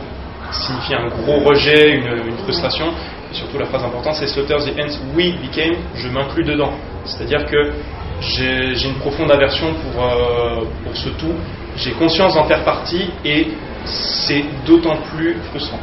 signifie 0.52 0.96
un 0.96 1.08
gros 1.08 1.40
rejet, 1.42 1.92
une 1.92 2.38
frustration. 2.44 2.94
Et 3.36 3.38
surtout 3.38 3.58
la 3.58 3.66
phrase 3.66 3.84
importante, 3.84 4.16
c'est 4.16 4.28
Slaughter 4.28 4.56
the 4.60 4.80
Ants 4.80 4.98
we 5.14 5.34
became, 5.42 5.76
je 5.96 6.08
m'inclus 6.08 6.46
dedans. 6.46 6.72
C'est-à-dire 7.04 7.46
que 7.46 7.74
j'ai 8.22 8.76
j'ai 8.76 8.88
une 8.88 8.96
profonde 8.96 9.30
aversion 9.30 9.74
pour, 9.74 10.04
euh, 10.04 10.64
pour 10.84 10.96
ce 10.96 11.10
tout, 11.10 11.34
j'ai 11.76 11.92
conscience 11.92 12.36
d'en 12.36 12.46
faire 12.46 12.64
partie 12.64 13.10
et 13.26 13.48
c'est 13.84 14.46
d'autant 14.66 14.96
plus 15.14 15.36
frustrant. 15.50 15.80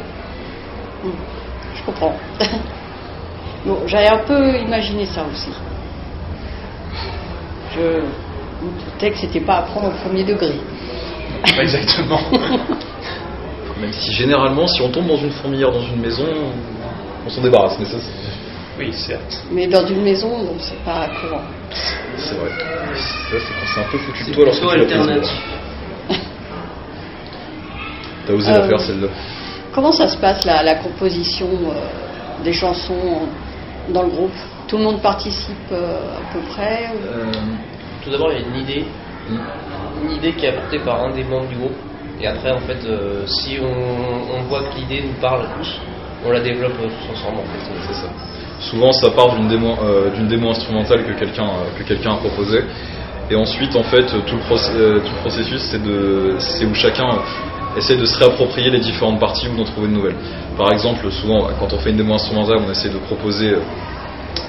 Je 1.75 1.83
comprends. 1.85 2.15
bon, 3.65 3.79
j'avais 3.85 4.09
un 4.09 4.23
peu 4.25 4.57
imaginé 4.57 5.05
ça 5.05 5.23
aussi. 5.31 5.51
Je 7.75 7.81
me 7.81 8.83
doutais 8.91 9.11
que 9.11 9.17
c'était 9.17 9.41
pas 9.41 9.57
à 9.57 9.61
prendre 9.61 9.89
au 9.89 10.03
premier 10.03 10.23
degré. 10.23 10.53
Pas 11.55 11.61
exactement. 11.61 12.19
Même 13.79 13.93
si 13.93 14.11
généralement, 14.13 14.65
si 14.65 14.81
on 14.81 14.89
tombe 14.89 15.07
dans 15.07 15.17
une 15.17 15.31
fourmilière, 15.31 15.71
dans 15.71 15.81
une 15.81 15.99
maison, 15.99 16.25
on 17.25 17.29
s'en 17.29 17.41
débarrasse. 17.41 17.77
Mais 17.79 17.85
ça, 17.85 17.97
c'est- 17.99 18.79
oui, 18.79 18.91
certes. 18.93 19.43
Mais 19.51 19.67
dans 19.67 19.85
une 19.85 20.01
maison, 20.03 20.29
bon, 20.29 20.55
c'est 20.59 20.83
pas 20.83 21.07
courant. 21.21 21.41
c'est 22.17 22.35
vrai. 22.35 22.49
Ça, 22.95 23.37
c'est 23.73 23.79
un 23.81 23.83
peu 23.91 23.97
foutu 23.99 24.23
de 24.25 24.33
toi 24.33 24.45
lorsque 24.45 24.61
tu 24.61 24.77
l'as. 24.97 26.15
T'as 28.25 28.33
osé 28.33 28.51
Euh, 28.51 28.57
la 28.57 28.67
faire 28.67 28.79
celle-là. 28.79 29.07
Comment 29.73 29.91
ça 29.91 30.07
se 30.07 30.17
passe 30.17 30.45
la, 30.45 30.63
la 30.63 30.75
composition 30.75 31.47
euh, 31.47 32.43
des 32.43 32.53
chansons 32.53 33.27
dans 33.89 34.03
le 34.03 34.09
groupe? 34.09 34.31
Tout 34.67 34.77
le 34.77 34.83
monde 34.83 35.01
participe 35.01 35.71
euh, 35.71 35.97
à 36.17 36.33
peu 36.33 36.39
près 36.53 36.89
ou- 36.93 37.05
Euh, 37.19 37.31
Tout 38.03 38.09
d'abord, 38.11 38.31
il 38.31 38.39
y 38.39 38.43
a 38.43 38.47
une 38.47 38.61
idée. 38.63 38.85
une 40.03 40.11
idée 40.11 40.33
qui 40.33 40.45
est 40.45 40.49
apportée 40.49 40.79
par 40.79 41.03
un 41.03 41.11
des 41.11 41.23
membres 41.23 41.47
du 41.49 41.55
groupe. 41.55 41.75
Et 42.21 42.27
après, 42.27 42.51
en 42.51 42.59
fait, 42.59 42.77
euh, 42.85 43.25
si 43.27 43.57
on, 43.61 44.37
on 44.37 44.41
voit 44.43 44.61
que 44.63 44.77
l'idée 44.77 45.03
nous 45.05 45.19
parle 45.19 45.45
tous, 45.57 45.79
on 46.25 46.31
la 46.31 46.39
développe 46.39 46.73
euh, 46.81 46.87
tous 46.87 47.13
ensemble. 47.13 47.39
C'est. 47.91 48.69
Souvent, 48.69 48.91
ça 48.91 49.09
part 49.11 49.35
d'une 49.35 49.47
démo, 49.47 49.75
euh, 49.83 50.49
instrumentale 50.49 51.03
que 51.05 51.19
quelqu'un 51.19 51.47
euh, 51.47 51.83
que 51.83 52.07
a 52.07 52.15
proposé, 52.15 52.63
et 53.29 53.35
ensuite, 53.35 53.75
en 53.75 53.83
fait, 53.83 54.05
tout 54.27 54.35
le, 54.37 55.21
processus, 55.21 55.61
c'est 55.71 55.81
de, 55.81 56.35
c'est 56.39 56.65
où 56.65 56.73
chacun 56.73 57.09
essaie 57.77 57.95
de 57.95 58.05
se 58.05 58.17
réapproprier 58.19 58.69
les 58.69 58.79
différentes 58.79 59.19
parties 59.19 59.47
ou 59.47 59.55
d'en 59.55 59.63
trouver 59.63 59.87
de 59.87 59.93
nouvelles. 59.93 60.15
Par 60.57 60.71
exemple, 60.71 61.09
souvent, 61.11 61.47
quand 61.59 61.73
on 61.73 61.79
fait 61.79 61.91
une 61.91 61.97
démo 61.97 62.13
instrumentale, 62.13 62.57
on 62.67 62.71
essaie 62.71 62.89
de 62.89 62.97
proposer 62.99 63.55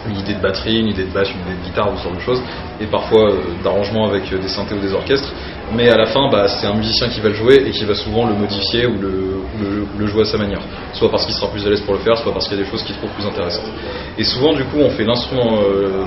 une 0.08 0.18
idée 0.18 0.34
de 0.34 0.40
batterie, 0.40 0.80
une 0.80 0.88
idée 0.88 1.04
de 1.04 1.12
basse, 1.12 1.28
une 1.30 1.40
idée 1.52 1.60
de 1.60 1.66
guitare 1.66 1.92
ou 1.92 1.96
ce 1.96 2.04
genre 2.04 2.14
de 2.14 2.20
choses, 2.20 2.42
et 2.80 2.86
parfois 2.86 3.30
euh, 3.30 3.36
d'arrangement 3.62 4.06
avec 4.06 4.28
des 4.30 4.48
synthés 4.48 4.74
ou 4.74 4.80
des 4.80 4.92
orchestres. 4.92 5.32
Mais 5.72 5.88
à 5.88 5.96
la 5.96 6.06
fin, 6.06 6.28
bah, 6.30 6.46
c'est 6.48 6.66
un 6.66 6.74
musicien 6.74 7.08
qui 7.08 7.20
va 7.20 7.28
le 7.30 7.34
jouer 7.34 7.64
et 7.66 7.70
qui 7.70 7.84
va 7.84 7.94
souvent 7.94 8.26
le 8.26 8.34
modifier 8.34 8.86
ou 8.86 8.98
le, 9.00 9.08
ou 9.08 9.58
le- 9.62 9.82
ou 9.94 9.98
le 9.98 10.06
jouer 10.06 10.22
à 10.22 10.24
sa 10.26 10.38
manière. 10.38 10.60
Soit 10.92 11.10
parce 11.10 11.24
qu'il 11.24 11.34
sera 11.34 11.48
plus 11.50 11.66
à 11.66 11.70
l'aise 11.70 11.80
pour 11.80 11.94
le 11.94 12.00
faire, 12.00 12.16
soit 12.18 12.32
parce 12.32 12.46
qu'il 12.48 12.58
y 12.58 12.60
a 12.60 12.64
des 12.64 12.70
choses 12.70 12.82
qu'il 12.82 12.96
trouve 12.96 13.10
plus 13.10 13.26
intéressantes. 13.26 13.70
Et 14.18 14.24
souvent, 14.24 14.52
du 14.52 14.64
coup, 14.64 14.78
on 14.78 14.90
fait 14.90 15.04
euh, 15.06 16.04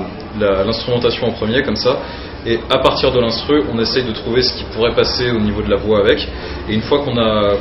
l'instrumentation 0.65 1.27
en 1.27 1.31
premier, 1.31 1.63
comme 1.63 1.75
ça, 1.75 1.97
et 2.45 2.59
à 2.69 2.77
partir 2.79 3.11
de 3.11 3.19
l'instru, 3.19 3.63
on 3.73 3.79
essaye 3.79 4.03
de 4.03 4.11
trouver 4.11 4.41
ce 4.41 4.53
qui 4.53 4.63
pourrait 4.65 4.93
passer 4.93 5.31
au 5.31 5.39
niveau 5.39 5.61
de 5.61 5.69
la 5.69 5.77
voix 5.77 5.99
avec. 5.99 6.25
Et 6.69 6.73
une 6.73 6.81
fois 6.81 6.99
qu'on 6.99 7.17
a 7.17 7.53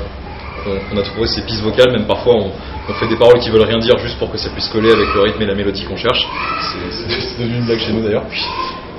trouvé 1.04 1.26
ces 1.26 1.42
pistes 1.42 1.62
vocales, 1.62 1.90
même 1.92 2.06
parfois 2.06 2.34
on, 2.34 2.92
fait 2.94 3.08
des 3.08 3.16
paroles 3.16 3.40
qui 3.40 3.50
veulent 3.50 3.62
rien 3.62 3.78
dire 3.78 3.98
juste 3.98 4.16
pour 4.18 4.30
que 4.30 4.38
ça 4.38 4.48
puisse 4.50 4.68
coller 4.68 4.92
avec 4.92 5.12
le 5.12 5.20
rythme 5.22 5.42
et 5.42 5.46
la 5.46 5.54
mélodie 5.54 5.84
qu'on 5.84 5.96
cherche. 5.96 6.24
C'est 6.60 7.42
devenu 7.42 7.58
une 7.58 7.64
blague 7.64 7.78
chez 7.80 7.92
nous 7.92 8.02
d'ailleurs. 8.02 8.24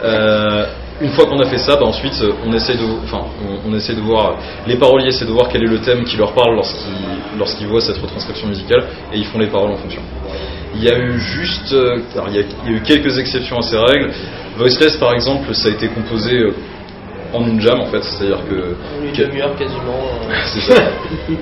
Euh, 0.03 0.65
une 0.99 1.09
fois 1.11 1.25
qu'on 1.25 1.39
a 1.39 1.45
fait 1.45 1.57
ça, 1.59 1.75
bah 1.75 1.85
ensuite 1.85 2.13
euh, 2.21 2.31
on 2.45 2.51
essaie 2.53 2.73
de, 2.75 2.83
enfin, 3.03 3.21
on, 3.47 3.69
on 3.71 3.75
essaie 3.75 3.93
de 3.93 4.01
voir 4.01 4.37
les 4.65 4.75
paroliers, 4.77 5.11
c'est 5.11 5.25
de 5.25 5.31
voir 5.31 5.47
quel 5.49 5.63
est 5.63 5.67
le 5.67 5.79
thème 5.79 6.03
qui 6.03 6.17
leur 6.17 6.33
parle 6.33 6.55
lorsqu'ils 7.37 7.67
voient 7.67 7.81
cette 7.81 7.97
retranscription 7.97 8.47
musicale 8.47 8.83
et 9.13 9.17
ils 9.17 9.25
font 9.25 9.37
les 9.39 9.47
paroles 9.47 9.71
en 9.71 9.77
fonction. 9.77 10.01
Il 10.75 10.83
y 10.83 10.89
a 10.89 10.97
eu 10.97 11.17
juste, 11.19 11.71
euh, 11.73 11.99
alors, 12.13 12.27
il, 12.29 12.35
y 12.35 12.39
a, 12.39 12.43
il 12.65 12.71
y 12.71 12.75
a 12.75 12.77
eu 12.77 12.81
quelques 12.81 13.17
exceptions 13.17 13.57
à 13.57 13.61
ces 13.61 13.77
règles. 13.77 14.11
Voiceless 14.57 14.97
par 14.97 15.13
exemple, 15.13 15.53
ça 15.53 15.69
a 15.69 15.71
été 15.71 15.87
composé 15.87 16.39
euh, 16.39 16.53
en 17.33 17.45
une 17.47 17.59
jam 17.61 17.79
en 17.79 17.85
fait, 17.87 18.03
c'est-à-dire 18.03 18.39
que 18.49 18.75
Une 19.05 19.13
demi-heure 19.13 19.55
quasiment. 19.55 19.99
euh, 20.29 20.33
c'est 20.45 20.73
ça. 20.73 20.81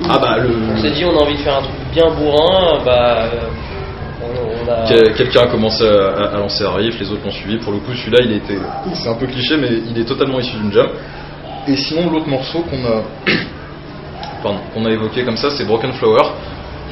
ah 0.10 0.20
bah 0.20 0.38
le, 0.40 0.50
On 0.74 0.78
s'est 0.82 0.92
dit, 0.92 1.06
on 1.06 1.18
a 1.18 1.22
envie 1.24 1.34
de 1.36 1.40
faire 1.40 1.58
un 1.58 1.62
truc 1.62 1.76
bien 1.94 2.10
bourrin, 2.12 2.80
bah. 2.86 3.30
Euh, 4.68 4.76
on, 4.78 4.82
on 4.82 5.10
a. 5.10 5.14
Quelqu'un 5.14 5.48
commencé 5.48 5.84
à, 5.84 6.38
lancer 6.38 6.64
un 6.64 6.74
riff, 6.76 7.00
les 7.00 7.12
autres 7.12 7.24
l'ont 7.24 7.32
suivi. 7.32 7.58
Pour 7.58 7.74
le 7.74 7.80
coup, 7.80 7.94
celui-là, 7.94 8.20
il 8.24 8.32
été. 8.34 8.58
C'est 8.94 9.10
un 9.10 9.16
peu 9.16 9.28
cliché, 9.28 9.58
mais 9.58 9.70
il 9.90 9.98
est 9.98 10.06
totalement 10.06 10.40
issu 10.40 10.58
d'une 10.58 10.72
jam. 10.72 10.88
Et 11.68 11.76
sinon, 11.76 12.10
l'autre 12.10 12.28
morceau 12.28 12.64
qu'on 12.64 12.86
a, 14.86 14.90
évoqué 14.92 15.24
comme 15.24 15.38
ça, 15.38 15.50
c'est 15.50 15.66
Broken 15.66 15.94
Flower, 15.94 16.24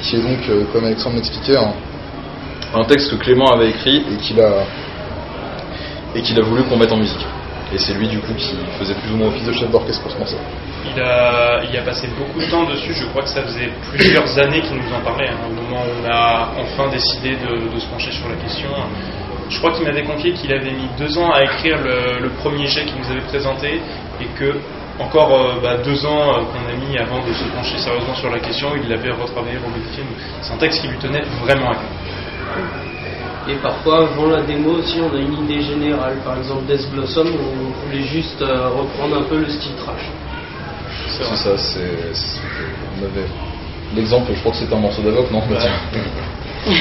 qui 0.01 0.15
est 0.15 0.21
donc, 0.21 0.39
euh, 0.49 0.63
comme 0.71 0.85
Alexandre 0.85 1.15
m'expliquait, 1.15 1.57
un, 1.57 2.83
texte 2.85 3.11
que 3.11 3.15
Clément 3.17 3.51
avait 3.53 3.69
écrit 3.69 4.03
et 4.11 4.17
qu'il 4.17 4.39
a 6.39 6.43
voulu 6.43 6.63
qu'on 6.63 6.77
mette 6.77 6.91
en 6.91 6.97
musique. 6.97 7.25
Et 7.73 7.79
c'est 7.79 7.93
lui, 7.95 8.07
du 8.07 8.19
coup, 8.19 8.33
qui 8.35 8.55
faisait 8.77 8.93
plus 8.93 9.11
ou 9.11 9.17
moins 9.17 9.29
office 9.29 9.45
de 9.45 9.51
chef 9.53 9.71
d'orchestre 9.71 10.03
pour 10.03 10.11
ce 10.11 10.17
morceau. 10.17 10.37
Il 10.85 11.01
a, 11.01 11.63
il 11.67 11.75
a 11.75 11.81
passé 11.81 12.07
beaucoup 12.15 12.39
de 12.39 12.45
temps 12.45 12.65
dessus, 12.65 12.93
je 12.93 13.05
crois 13.07 13.23
que 13.23 13.29
ça 13.29 13.41
faisait 13.41 13.71
plusieurs 13.89 14.37
années 14.37 14.61
qu'il 14.61 14.75
nous 14.75 14.93
en 14.93 15.01
parlait, 15.01 15.29
hein, 15.29 15.37
au 15.49 15.53
moment 15.53 15.81
où 15.81 16.03
on 16.03 16.09
a 16.09 16.51
enfin 16.59 16.87
décidé 16.89 17.31
de, 17.31 17.79
se 17.79 17.87
pencher 17.87 18.11
sur 18.11 18.29
la 18.29 18.35
question. 18.35 18.69
Je 19.49 19.57
crois 19.57 19.71
qu'il 19.71 19.85
m'avait 19.85 20.03
confié 20.03 20.33
qu'il 20.33 20.53
avait 20.53 20.71
mis 20.71 20.87
deux 20.99 21.17
ans 21.17 21.31
à 21.31 21.43
écrire 21.43 21.77
le, 21.81 22.29
premier 22.41 22.67
jet 22.67 22.85
qu'il 22.85 22.97
nous 22.97 23.09
avait 23.09 23.25
présenté 23.27 23.81
et 24.21 24.25
que 24.37 24.59
encore 24.99 25.33
euh, 25.33 25.59
bah, 25.63 25.77
deux 25.77 26.05
ans 26.05 26.37
euh, 26.37 26.41
qu'on 26.43 26.69
a 26.69 26.75
mis 26.87 26.97
avant 26.99 27.25
de 27.25 27.33
se 27.33 27.43
pencher 27.45 27.79
sérieusement 27.79 28.13
sur 28.13 28.29
la 28.29 28.39
question, 28.39 28.69
il 28.75 28.87
l'avait 28.87 29.09
retravaillé, 29.09 29.57
remodifié. 29.57 30.03
C'est 30.43 30.53
un 30.53 30.57
texte 30.57 30.81
qui 30.81 30.87
lui 30.87 30.97
tenait 30.97 31.23
vraiment 31.43 31.71
à 31.71 31.75
cœur. 31.75 32.92
Et 33.49 33.55
parfois, 33.55 34.03
avant 34.07 34.27
la 34.29 34.41
démo 34.41 34.75
aussi, 34.79 34.99
on 35.01 35.13
a 35.15 35.19
une 35.19 35.33
idée 35.43 35.61
générale. 35.61 36.15
Par 36.23 36.37
exemple, 36.37 36.63
Death 36.65 36.89
Blossom, 36.91 37.27
on 37.27 37.85
voulait 37.87 38.03
juste 38.03 38.41
euh, 38.41 38.69
reprendre 38.69 39.17
un 39.17 39.23
peu 39.23 39.37
le 39.37 39.49
style 39.49 39.75
trash. 39.75 40.09
C'est 41.09 41.23
ça, 41.35 41.57
c'est. 41.57 42.13
On 42.99 43.03
avait. 43.05 43.27
L'exemple, 43.95 44.31
je 44.33 44.39
crois 44.39 44.51
que 44.53 44.57
c'était 44.57 44.73
un 44.73 44.79
morceau 44.79 45.01
d'Avoc, 45.01 45.29
non? 45.31 45.41
Bah, 45.49 45.57
tiens. 45.59 46.01
Ah, 46.65 46.71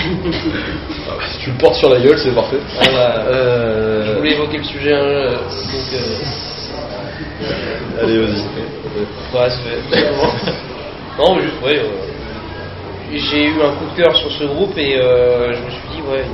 si 1.32 1.38
tu 1.40 1.50
le 1.50 1.56
portes 1.58 1.74
sur 1.74 1.88
la 1.90 1.98
gueule, 2.00 2.16
c'est 2.18 2.30
parfait. 2.34 2.58
Ah 2.80 2.84
bah, 2.92 3.14
Euh, 3.26 4.04
Je 4.06 4.12
voulais 4.18 4.32
évoquer 4.34 4.58
le 4.58 4.64
sujet, 4.64 4.94
hein, 4.94 5.02
euh, 5.02 5.34
donc. 5.34 5.92
euh, 5.94 8.02
Allez, 8.02 8.18
vas-y. 8.18 9.36
Ouais, 9.36 9.50
c'est 9.50 9.96
fait. 9.96 10.10
non, 11.18 11.34
mais 11.36 11.42
juste, 11.42 11.62
ouais. 11.64 11.78
euh, 11.80 11.88
j'ai 13.14 13.44
eu 13.48 13.60
un 13.62 13.72
coup 13.72 13.84
de 13.94 14.02
cœur 14.02 14.16
sur 14.16 14.30
ce 14.30 14.44
groupe 14.44 14.76
et 14.78 14.96
euh, 14.96 15.52
je 15.52 15.58
me 15.64 15.70
suis 15.70 15.88
dit, 15.96 16.02
ouais, 16.10 16.24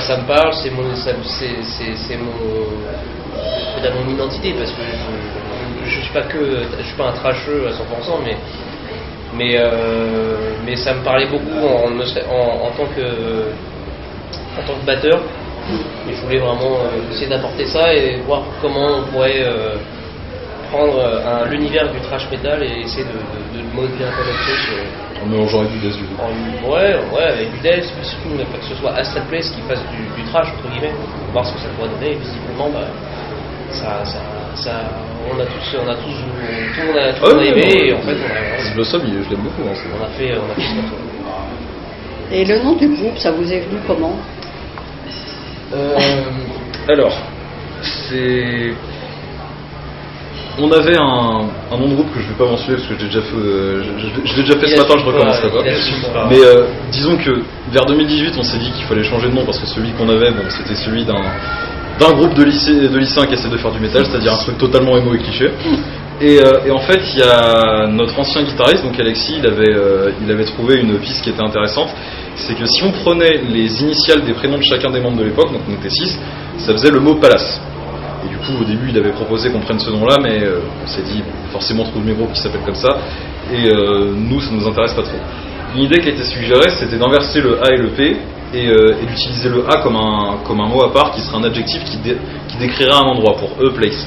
ça 0.00 0.16
me 0.16 0.26
parle, 0.26 0.52
c'est 0.54 0.70
mon, 0.70 0.82
mon, 0.82 0.92
mon 4.04 4.10
identité 4.10 4.54
parce 4.58 4.70
que 4.70 4.82
je, 4.82 5.90
je, 5.90 5.90
je 5.90 6.00
suis 6.00 6.12
pas 6.12 6.22
que, 6.22 6.62
je 6.78 6.84
suis 6.84 6.96
pas 6.96 7.08
un 7.08 7.12
trasheux 7.12 7.66
à 7.68 7.70
100%, 7.70 8.20
mais, 8.24 8.36
mais, 9.34 9.56
euh, 9.58 10.52
mais 10.64 10.76
ça 10.76 10.94
me 10.94 11.02
parlait 11.02 11.26
beaucoup 11.26 11.66
en, 11.66 11.90
en, 11.90 12.66
en 12.66 12.70
tant 12.76 12.86
que, 12.94 13.48
en 14.58 14.62
tant 14.66 14.74
que 14.80 14.86
batteur. 14.86 15.20
Et 16.08 16.14
je 16.14 16.20
voulais 16.22 16.38
vraiment 16.38 16.76
euh, 16.80 17.12
essayer 17.12 17.28
d'apporter 17.28 17.66
ça 17.66 17.94
et 17.94 18.16
voir 18.26 18.42
comment 18.60 18.98
on 18.98 19.02
pourrait 19.12 19.44
euh, 19.44 19.76
prendre 20.72 20.96
euh, 20.98 21.20
un- 21.44 21.46
l'univers 21.50 21.92
du 21.92 22.00
trash 22.00 22.26
metal 22.30 22.62
et 22.64 22.80
essayer 22.80 23.04
de, 23.04 23.10
de, 23.12 23.60
de 23.60 23.62
un 23.62 24.12
peu 24.16 24.24
là-dessus. 24.24 24.72
mélangeant 25.30 25.60
avec 25.60 25.72
du 25.72 25.78
death 25.78 25.96
du 25.98 26.04
coup. 26.04 26.16
en- 26.22 26.70
ouais, 26.72 26.96
ouais, 27.14 27.24
avec 27.34 27.52
du 27.52 27.58
death, 27.60 27.92
mais 27.96 28.04
surtout 28.04 28.30
ne 28.36 28.44
pas 28.44 28.58
que 28.58 28.64
ce 28.64 28.74
soit 28.74 28.92
Astral 28.96 29.24
Place 29.28 29.50
qui 29.50 29.60
fasse 29.68 29.82
du, 29.92 30.22
du 30.22 30.28
trash, 30.30 30.48
entre 30.48 30.72
guillemets, 30.72 30.94
voir 31.32 31.44
ce 31.46 31.52
que 31.52 31.60
ça 31.60 31.68
pourrait 31.76 31.90
donner. 31.90 32.12
Et 32.12 32.16
visiblement, 32.16 32.70
bah, 32.70 32.88
ça, 33.70 34.04
ça, 34.04 34.18
ça, 34.54 34.72
on 35.30 35.38
a 35.38 35.44
tous, 35.44 35.76
on 35.84 35.88
a 35.88 35.94
tous, 35.94 36.18
tout 36.74 36.80
le 36.80 36.86
monde 36.88 36.96
a, 36.96 37.12
tout 37.12 37.24
Ah 37.24 37.38
a 37.38 37.44
aimé, 37.44 37.88
et 37.88 37.92
en 37.92 38.00
fait, 38.00 38.16
on 38.16 38.70
a, 38.70 38.74
Blossom, 38.74 39.02
je 39.06 39.30
l'aime 39.30 39.42
beaucoup. 39.44 39.62
hein, 39.68 39.74
on 40.00 40.04
a 40.04 40.08
fait, 40.08 40.32
on 40.36 40.50
a 40.50 40.54
fait 40.54 40.62
ce. 40.62 42.34
Et 42.34 42.44
le 42.46 42.58
nom 42.64 42.74
du 42.76 42.88
groupe, 42.88 43.18
ça 43.18 43.30
vous 43.30 43.52
est 43.52 43.60
venu 43.60 43.78
comment? 43.86 44.16
Euh, 45.74 45.96
alors, 46.88 47.16
c'est. 47.82 48.72
On 50.58 50.70
avait 50.70 50.96
un, 50.98 51.48
un 51.72 51.76
nom 51.78 51.88
de 51.88 51.94
groupe 51.94 52.12
que 52.14 52.20
je 52.20 52.28
vais 52.28 52.34
pas 52.34 52.44
mentionner 52.46 52.76
parce 52.76 52.86
que 52.88 52.94
je 52.94 53.00
l'ai 53.00 53.06
déjà 53.08 53.22
fait, 53.22 53.36
euh, 53.36 53.82
je, 53.82 54.06
je- 54.06 54.26
je 54.26 54.36
l'ai 54.36 54.42
déjà 54.42 54.58
fait 54.58 54.66
ce 54.66 54.76
matin, 54.82 54.94
je 54.98 55.04
recommencerai 55.06 55.48
pas, 55.50 55.62
pas. 56.12 56.26
Mais 56.28 56.38
euh, 56.44 56.64
disons 56.90 57.16
que 57.16 57.30
vers 57.70 57.86
2018, 57.86 58.34
on 58.38 58.42
s'est 58.42 58.58
dit 58.58 58.70
qu'il 58.72 58.84
fallait 58.84 59.02
changer 59.04 59.28
de 59.28 59.34
nom 59.34 59.44
parce 59.46 59.58
que 59.58 59.66
celui 59.66 59.92
qu'on 59.92 60.08
avait, 60.10 60.30
bon, 60.30 60.42
c'était 60.50 60.74
celui 60.74 61.04
d'un 61.04 61.22
d'un 62.00 62.12
groupe 62.12 62.34
de, 62.34 62.42
lycée, 62.44 62.88
de 62.88 62.98
lycéens 62.98 63.26
qui 63.26 63.34
essaie 63.34 63.50
de 63.50 63.56
faire 63.58 63.70
du 63.70 63.78
métal, 63.78 64.04
c'est-à-dire 64.06 64.32
un 64.32 64.38
truc 64.38 64.56
totalement 64.58 64.96
émo 64.96 65.14
et 65.14 65.18
cliché. 65.18 65.50
Et, 66.22 66.40
euh, 66.40 66.64
et 66.66 66.70
en 66.70 66.78
fait, 66.78 67.00
il 67.14 67.18
y 67.20 67.22
a 67.22 67.86
notre 67.86 68.18
ancien 68.18 68.42
guitariste, 68.42 68.82
donc 68.82 68.98
Alexis, 68.98 69.34
il 69.38 69.46
avait, 69.46 69.76
il 70.24 70.30
avait 70.30 70.44
trouvé 70.44 70.80
une 70.80 70.98
piste 70.98 71.22
qui 71.22 71.30
était 71.30 71.42
intéressante. 71.42 71.90
C'est 72.34 72.54
que 72.54 72.64
si 72.66 72.82
on 72.82 72.92
prenait 72.92 73.42
les 73.48 73.82
initiales 73.82 74.22
des 74.22 74.32
prénoms 74.32 74.56
de 74.58 74.62
chacun 74.62 74.90
des 74.90 75.00
membres 75.00 75.18
de 75.18 75.24
l'époque, 75.24 75.52
donc 75.52 75.60
on 75.68 75.72
était 75.74 75.90
6, 75.90 76.18
ça 76.58 76.72
faisait 76.72 76.90
le 76.90 76.98
mot 77.00 77.14
palace. 77.16 77.60
Coup, 78.46 78.60
au 78.60 78.64
début, 78.64 78.88
il 78.90 78.98
avait 78.98 79.12
proposé 79.12 79.50
qu'on 79.50 79.60
prenne 79.60 79.78
ce 79.78 79.90
nom-là, 79.90 80.16
mais 80.20 80.42
euh, 80.42 80.60
on 80.82 80.86
s'est 80.86 81.02
dit, 81.02 81.22
forcément, 81.52 81.84
trouve 81.84 82.04
mes 82.04 82.12
groupes 82.12 82.32
qui 82.32 82.40
s'appellent 82.40 82.64
comme 82.64 82.74
ça. 82.74 82.98
Et 83.52 83.68
euh, 83.68 84.14
nous, 84.16 84.40
ça 84.40 84.50
nous 84.52 84.66
intéresse 84.66 84.94
pas 84.94 85.02
trop. 85.02 85.18
Une 85.76 85.82
idée 85.82 86.00
qui 86.00 86.08
a 86.08 86.12
été 86.12 86.24
suggérée, 86.24 86.70
c'était 86.70 86.96
d'inverser 86.96 87.40
le 87.40 87.62
A 87.62 87.72
et 87.72 87.76
le 87.76 87.90
P 87.90 88.16
et, 88.54 88.68
euh, 88.68 88.94
d'utiliser 89.06 89.48
le 89.48 89.64
A 89.70 89.82
comme 89.82 89.96
un, 89.96 90.38
comme 90.44 90.60
un 90.60 90.66
mot 90.66 90.82
à 90.82 90.92
part 90.92 91.12
qui 91.12 91.20
serait 91.20 91.36
un 91.36 91.44
adjectif 91.44 91.84
qui, 91.84 91.98
qui 92.48 92.56
décrirait 92.58 92.94
un 92.94 93.06
endroit 93.06 93.36
pour 93.36 93.50
E 93.64 93.70
place. 93.72 94.06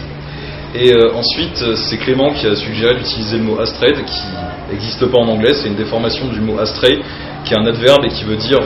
Et 0.78 0.92
ensuite, 1.14 1.64
c'est 1.76 1.98
Clément 1.98 2.34
qui 2.34 2.46
a 2.48 2.56
suggéré 2.56 2.96
d'utiliser 2.96 3.38
le 3.38 3.44
mot 3.44 3.58
astrade, 3.62 3.96
qui 4.06 4.22
n'existe 4.70 5.06
pas 5.06 5.18
en 5.18 5.30
anglais, 5.30 5.54
c'est 5.54 5.70
une 5.70 5.76
déformation 5.76 6.28
du 6.28 6.42
mot 6.42 6.60
astray, 6.60 7.00
qui 7.46 7.54
est 7.54 7.58
un 7.58 7.66
adverbe 7.66 8.04
et 8.04 8.10
qui 8.10 8.26
veut 8.26 8.36
dire 8.36 8.60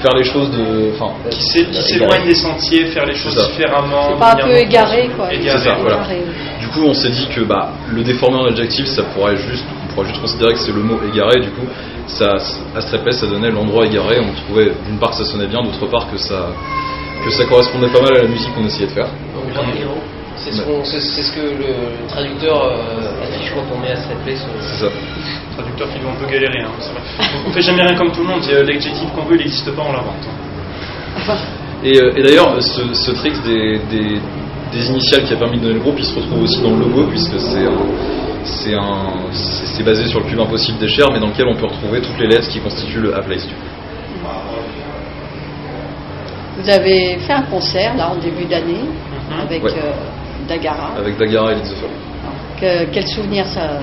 faire 0.00 0.14
les 0.16 0.24
choses 0.24 0.50
de. 0.50 0.92
Enfin, 0.94 1.12
Qui 1.30 1.42
s'é- 1.42 1.64
qui 1.66 1.82
s'éloigne 1.82 2.24
des 2.26 2.34
sentiers, 2.34 2.86
faire 2.86 3.06
les 3.06 3.14
choses 3.14 3.34
différemment. 3.48 4.10
C'est 4.12 4.18
pas 4.18 4.32
un 4.32 4.36
peu 4.46 4.56
égaré, 4.56 5.10
quoi. 5.16 5.32
Égaré. 5.32 5.58
C'est 5.58 5.64
ça, 5.68 5.76
voilà. 5.80 5.96
Égaré. 5.96 6.22
Du 6.60 6.68
coup, 6.68 6.82
on 6.84 6.94
s'est 6.94 7.10
dit 7.10 7.28
que 7.34 7.40
bah, 7.42 7.70
le 7.90 8.02
déformer 8.02 8.38
en 8.38 8.46
adjectif, 8.46 8.86
ça 8.86 9.02
pourrait 9.14 9.36
juste, 9.36 9.64
on 9.84 9.92
pourrait 9.94 10.08
juste 10.08 10.20
considérer 10.20 10.52
que 10.52 10.58
c'est 10.58 10.72
le 10.72 10.82
mot 10.82 10.98
égaré. 11.12 11.40
Du 11.40 11.50
coup, 11.50 11.66
ça, 12.06 12.36
Astrépès, 12.76 13.12
ça 13.18 13.26
donnait 13.26 13.50
l'endroit 13.50 13.86
égaré. 13.86 14.18
On 14.20 14.32
trouvait 14.46 14.72
d'une 14.86 14.98
part 14.98 15.10
que 15.10 15.16
ça 15.16 15.24
sonnait 15.24 15.46
bien, 15.46 15.62
d'autre 15.62 15.86
part 15.86 16.10
que 16.10 16.16
ça, 16.18 16.48
que 17.24 17.30
ça 17.30 17.44
correspondait 17.44 17.88
pas 17.88 18.00
mal 18.02 18.16
à 18.16 18.22
la 18.22 18.28
musique 18.28 18.54
qu'on 18.54 18.64
essayait 18.66 18.86
de 18.86 18.92
faire. 18.92 19.08
C'est 20.46 20.52
ce, 20.52 20.62
qu'on- 20.62 20.84
c'est- 20.84 21.00
c'est 21.00 21.22
ce 21.22 21.32
que 21.32 21.40
le 21.40 22.06
traducteur 22.08 22.62
euh, 22.62 23.22
affiche 23.24 23.50
quand 23.52 23.64
on 23.74 23.80
met 23.80 23.90
Astral 23.90 24.16
Place. 24.24 24.46
euh, 24.46 24.60
C'est 24.60 24.84
ça. 24.84 24.90
Traducteur 25.56 25.88
qui 25.92 25.98
doit 25.98 26.12
un 26.12 26.14
peu 26.14 26.26
galérer. 26.26 26.62
Hein, 26.62 26.70
c'est 26.78 26.92
vrai. 26.92 27.00
On 27.48 27.50
fait 27.50 27.62
jamais 27.62 27.82
rien 27.82 27.96
comme 27.96 28.12
tout 28.12 28.20
le 28.20 28.28
monde. 28.28 28.42
Euh, 28.48 28.62
L'adjectif 28.62 29.08
qu'on 29.12 29.22
veut, 29.22 29.34
il 29.34 29.38
n'existe 29.38 29.68
pas, 29.74 29.82
on 29.82 29.90
l'invente. 29.92 30.24
Et, 31.82 31.98
euh, 32.00 32.12
et 32.16 32.22
d'ailleurs, 32.22 32.62
ce, 32.62 32.94
ce 32.94 33.10
trick 33.10 33.34
des, 33.42 33.80
des, 33.90 34.20
des 34.72 34.86
initiales 34.88 35.24
qui 35.24 35.32
a 35.34 35.36
permis 35.36 35.56
de 35.58 35.62
donner 35.62 35.74
le 35.74 35.80
groupe, 35.80 35.96
il 35.98 36.04
se 36.04 36.14
retrouve 36.14 36.42
aussi 36.44 36.60
dans 36.62 36.70
le 36.70 36.78
logo, 36.84 37.06
puisque 37.10 37.40
c'est 37.40 37.66
un- 37.66 37.86
c'est 38.44 38.74
un- 38.74 39.32
c'est- 39.32 39.66
c'est 39.66 39.82
basé 39.82 40.06
sur 40.06 40.20
le 40.20 40.26
cube 40.26 40.38
impossible 40.38 40.78
des 40.78 40.86
chairs, 40.88 41.10
mais 41.12 41.18
dans 41.18 41.26
lequel 41.28 41.46
on 41.48 41.56
peut 41.56 41.66
retrouver 41.66 42.00
toutes 42.00 42.20
les 42.20 42.28
lettres 42.28 42.48
qui 42.48 42.60
constituent 42.60 43.00
le 43.00 43.16
A-Place. 43.16 43.48
Vous 46.58 46.70
avez 46.70 47.18
fait 47.18 47.32
un 47.32 47.42
concert 47.42 47.96
là 47.96 48.10
en 48.10 48.16
début 48.16 48.44
d'année 48.44 48.84
avec 49.42 49.62
Ouais. 49.64 49.72
euh, 49.72 49.92
Dagara. 50.48 50.90
Avec 50.98 51.16
Dagara 51.18 51.52
et 51.52 51.56
Fall. 51.56 51.90
Que- 52.60 52.84
quel 52.92 53.06
souvenir 53.08 53.46
ça 53.46 53.78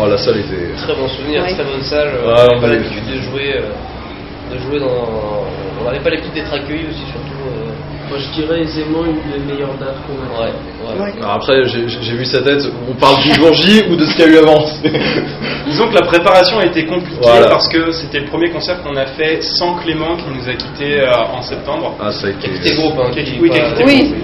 Oh, 0.00 0.06
la 0.08 0.16
salle 0.16 0.38
était. 0.38 0.72
Très 0.76 0.94
bon 0.94 1.06
souvenir, 1.08 1.42
Ouais. 1.42 1.52
très 1.52 1.64
bonne 1.64 1.82
salle. 1.82 2.08
Ouais, 2.08 2.32
on 2.32 2.46
n'avait 2.48 2.60
pas 2.60 2.68
l'habitude 2.68 3.06
de 3.06 3.20
jouer, 3.20 3.54
euh, 3.56 4.54
de 4.54 4.58
jouer 4.60 4.80
dans. 4.80 5.44
On 5.80 5.84
n'avait 5.84 6.00
pas 6.00 6.10
l'habitude 6.10 6.32
d'être 6.32 6.52
accueillis 6.52 6.86
aussi, 6.88 7.04
surtout. 7.12 7.44
euh, 7.48 7.70
Moi 8.08 8.18
je 8.18 8.40
dirais 8.40 8.60
aisément 8.60 9.04
une 9.04 9.16
des 9.32 9.38
meilleures 9.52 9.74
dates 9.80 9.96
qu'on 10.06 10.16
a. 10.20 10.44
Ouais, 10.46 10.52
ouais. 10.84 11.04
Ouais. 11.04 11.12
Alors 11.20 11.32
après, 11.34 11.64
j'ai 11.66 12.14
vu 12.16 12.24
sa 12.24 12.40
tête. 12.42 12.62
On 12.88 12.94
parle 12.94 13.22
du 13.22 13.32
jour 13.32 13.52
J 13.52 13.84
ou 13.90 13.96
de 13.96 14.04
ce 14.04 14.14
qu'il 14.14 14.24
y 14.24 14.28
a 14.28 14.30
eu 14.32 14.38
avant 14.38 14.64
Disons 15.66 15.88
que 15.88 15.94
la 15.94 16.02
préparation 16.06 16.58
a 16.58 16.66
été 16.66 16.84
compliquée 16.84 17.18
Voilà. 17.22 17.46
parce 17.48 17.68
que 17.68 17.90
c'était 17.92 18.20
le 18.20 18.26
premier 18.26 18.50
concert 18.50 18.82
qu'on 18.82 18.94
a 18.96 19.06
fait 19.06 19.40
sans 19.42 19.74
Clément 19.76 20.16
qui 20.16 20.24
nous 20.30 20.48
a 20.48 20.52
quittés 20.54 21.00
euh, 21.00 21.10
en 21.32 21.42
septembre. 21.42 21.96
Ah, 22.00 22.10
ça 22.12 22.28
a 22.28 22.30
Qui 22.32 22.46
a 22.46 22.50
été. 22.50 22.58
quitté 22.70 22.74
groupe, 22.82 22.98
hein, 22.98 23.10
Qui 23.12 23.20
a 23.20 23.22
qui- 23.22 23.30
quitté- 23.32 23.40
oui, 23.42 23.50
qui 23.50 23.58
a 23.58 23.62
pas- 23.64 23.70
quitté 23.70 23.84
Oui. 23.86 24.14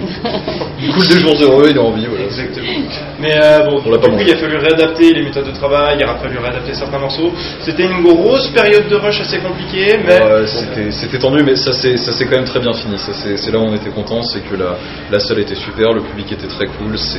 Il 0.83 0.93
coule 0.93 1.07
des 1.09 1.19
jours 1.21 1.35
heureux, 1.43 1.67
il 1.71 1.77
est 1.77 1.81
en 1.81 1.91
vie. 1.93 2.07
Voilà. 2.09 2.25
Exactement. 2.25 2.67
Mais 3.21 3.33
euh, 3.35 3.65
bon, 3.67 3.81
On 3.87 3.91
du 3.91 3.99
coup, 3.99 4.17
il 4.21 4.33
a 4.33 4.37
fallu 4.37 4.57
réadapter 4.57 5.13
les 5.15 5.23
méthodes 5.23 5.47
de 5.47 5.53
travail, 5.53 5.97
il 5.99 6.05
a 6.05 6.15
fallu 6.17 6.39
réadapter 6.39 6.75
certains 6.75 6.99
morceaux. 6.99 7.33
C'était 7.61 7.85
une 7.85 8.03
grosse 8.03 8.49
période 8.49 8.89
de 8.89 8.97
rush 8.97 9.21
assez 9.21 9.39
compliquée, 9.39 9.99
mais 10.07 10.21
Ouais, 10.23 10.47
c'était- 10.47 11.19
tendu, 11.19 11.43
mais 11.43 11.57
ça 11.57 11.73
s'est 11.73 12.25
quand 12.27 12.37
même 12.37 12.45
très 12.45 12.61
bien 12.61 12.73
fini. 12.73 12.97
C'est 12.99 13.51
là 13.51 13.59
où 13.59 13.63
on 13.63 13.75
était 13.75 13.91
content, 13.91 14.23
c'est 14.23 14.41
que 14.41 14.55
la, 14.57 14.77
la 15.11 15.21
salle 15.21 15.39
était 15.41 15.55
super, 15.55 15.93
le 15.93 16.01
public 16.03 16.33
était 16.33 16.49
très 16.57 16.67
cool. 16.67 16.97
C'est 16.99 17.19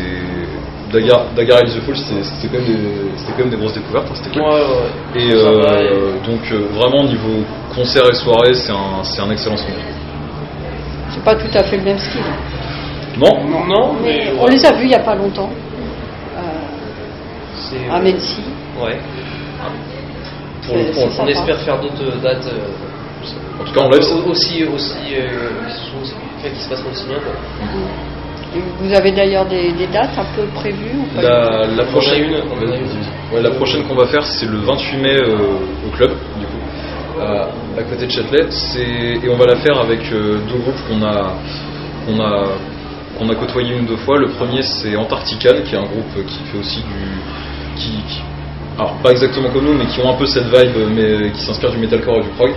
Dagar, 0.92 1.26
Dagar 1.36 1.60
et 1.60 1.66
The 1.66 1.82
Fall, 1.86 1.96
c'était 1.96 2.48
quand 2.48 2.54
même 2.60 2.66
des 2.66 3.12
c'était 3.18 3.32
quand 3.34 3.40
même 3.40 3.50
des 3.50 3.58
grosses 3.58 3.74
découvertes. 3.74 4.08
hein, 4.10 4.16
C'était 4.16 4.32
cool. 4.32 4.42
ouais, 4.42 4.50
ouais. 4.50 5.22
Et 5.22 5.32
euh, 5.34 6.14
donc 6.26 6.42
euh, 6.52 6.68
vraiment 6.74 7.04
niveau 7.06 7.44
concert 7.74 8.04
et 8.10 8.14
soirée, 8.16 8.54
c'est 8.54 8.72
un 8.72 9.32
excellent 9.32 9.58
souvenir. 9.58 9.80
C'est 11.12 11.24
pas 11.24 11.36
tout 11.36 11.48
à 11.54 11.64
fait 11.64 11.78
le 11.78 11.84
même 11.84 12.00
style. 12.00 12.22
Non, 13.18 13.40
et- 13.40 13.68
Non, 13.68 13.94
mais. 14.04 14.32
Mais 14.34 14.40
on 14.40 14.48
les 14.48 14.66
a 14.66 14.72
vus 14.74 14.84
il 14.84 14.88
n'y 14.90 14.96
a 14.96 15.00
pas 15.00 15.16
longtemps 15.16 15.50
euh, 16.38 17.92
à 17.94 18.00
Mency. 18.00 18.42
Ouais. 18.82 18.98
Pour 20.66 20.76
le 20.78 20.84
C'est- 20.84 20.92
coup, 20.92 21.10
c'est 21.10 21.22
on- 21.22 21.24
On 21.26 21.28
espère 21.28 21.60
faire 21.62 21.80
d'autres 21.82 22.18
dates. 22.22 22.46
euh, 22.48 23.62
en 23.62 23.64
tout 23.66 23.74
cas 23.74 23.82
en 23.82 23.90
live, 23.90 24.02
c'est- 24.02 24.14
au- 24.14 24.30
aussi, 24.32 24.64
aussi, 24.66 24.96
euh, 25.16 25.50
qui 26.54 26.62
se 26.64 26.70
passeront 26.70 26.92
aussi 26.92 27.06
bien. 27.08 27.18
quoi. 27.18 27.34
Et 27.34 28.11
Vous 28.82 28.94
avez 28.94 29.12
d'ailleurs 29.12 29.46
des, 29.46 29.72
des 29.72 29.88
dates 29.88 30.18
un 30.18 30.26
peu 30.36 30.44
prévues 30.54 30.98
ou 31.00 31.16
pas 31.16 31.22
La, 31.22 31.68
la 31.68 31.84
prochaine. 31.86 32.32
Ouais, 33.34 33.42
la 33.42 33.52
prochaine 33.52 33.84
qu'on 33.84 33.96
va 33.96 34.08
faire, 34.08 34.26
c'est 34.26 34.46
le 34.46 34.58
28 34.58 34.98
mai 34.98 35.16
euh, 35.22 35.38
au 35.88 35.90
club, 35.96 36.12
du 36.38 36.46
coup, 36.46 37.22
à, 37.22 37.48
à 37.80 37.84
côté 37.84 38.08
de 38.08 38.12
Châtelet. 38.12 38.48
Et 39.24 39.30
on 39.30 39.38
va 39.38 39.46
la 39.46 39.56
faire 39.56 39.80
avec 39.80 40.02
euh, 40.12 40.40
deux 40.50 40.58
groupes 40.60 40.82
qu'on 40.90 41.02
a, 41.02 41.34
qu'on 42.06 42.20
a, 42.20 42.44
qu'on 43.18 43.30
a 43.30 43.36
côtoyé 43.36 43.74
une 43.74 43.86
ou 43.86 43.88
deux 43.88 43.98
fois. 43.98 44.18
Le 44.18 44.28
premier, 44.28 44.62
c'est 44.64 44.98
Antarctical, 44.98 45.64
qui 45.64 45.76
est 45.76 45.78
un 45.78 45.84
groupe 45.84 46.26
qui 46.28 46.40
fait 46.52 46.58
aussi 46.58 46.80
du, 46.82 47.78
qui, 47.78 47.92
qui- 48.10 48.22
alors 48.78 48.96
pas 49.04 49.12
exactement 49.12 49.50
comme 49.50 49.66
nous, 49.66 49.74
mais 49.78 49.86
qui 49.86 50.00
ont 50.02 50.10
un 50.10 50.18
peu 50.18 50.26
cette 50.26 50.46
vibe, 50.46 50.76
mais 50.94 51.32
qui 51.32 51.42
s'inspire 51.42 51.72
du 51.72 51.78
metalcore 51.78 52.18
et 52.20 52.24
du 52.24 52.30
prog. 52.30 52.52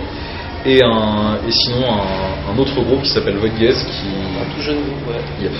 Et, 0.65 0.81
un, 0.83 1.35
et 1.47 1.51
sinon 1.51 1.85
un, 1.93 2.51
un 2.53 2.57
autre 2.57 2.73
groupe 2.81 3.03
qui 3.03 3.09
s'appelle 3.09 3.35
Void 3.37 3.51
Gaze, 3.59 3.83
qui, 3.85 4.07
Un 4.41 4.55
tout 4.55 4.61
jeune 4.61 4.77
groupe, 4.77 5.07
ouais. 5.15 5.43
Yep. 5.43 5.51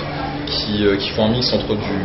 Qui, 0.46 0.84
euh, 0.86 0.96
qui 0.96 1.10
font 1.10 1.26
un 1.26 1.30
mix 1.30 1.52
entre 1.52 1.74
du, 1.74 1.96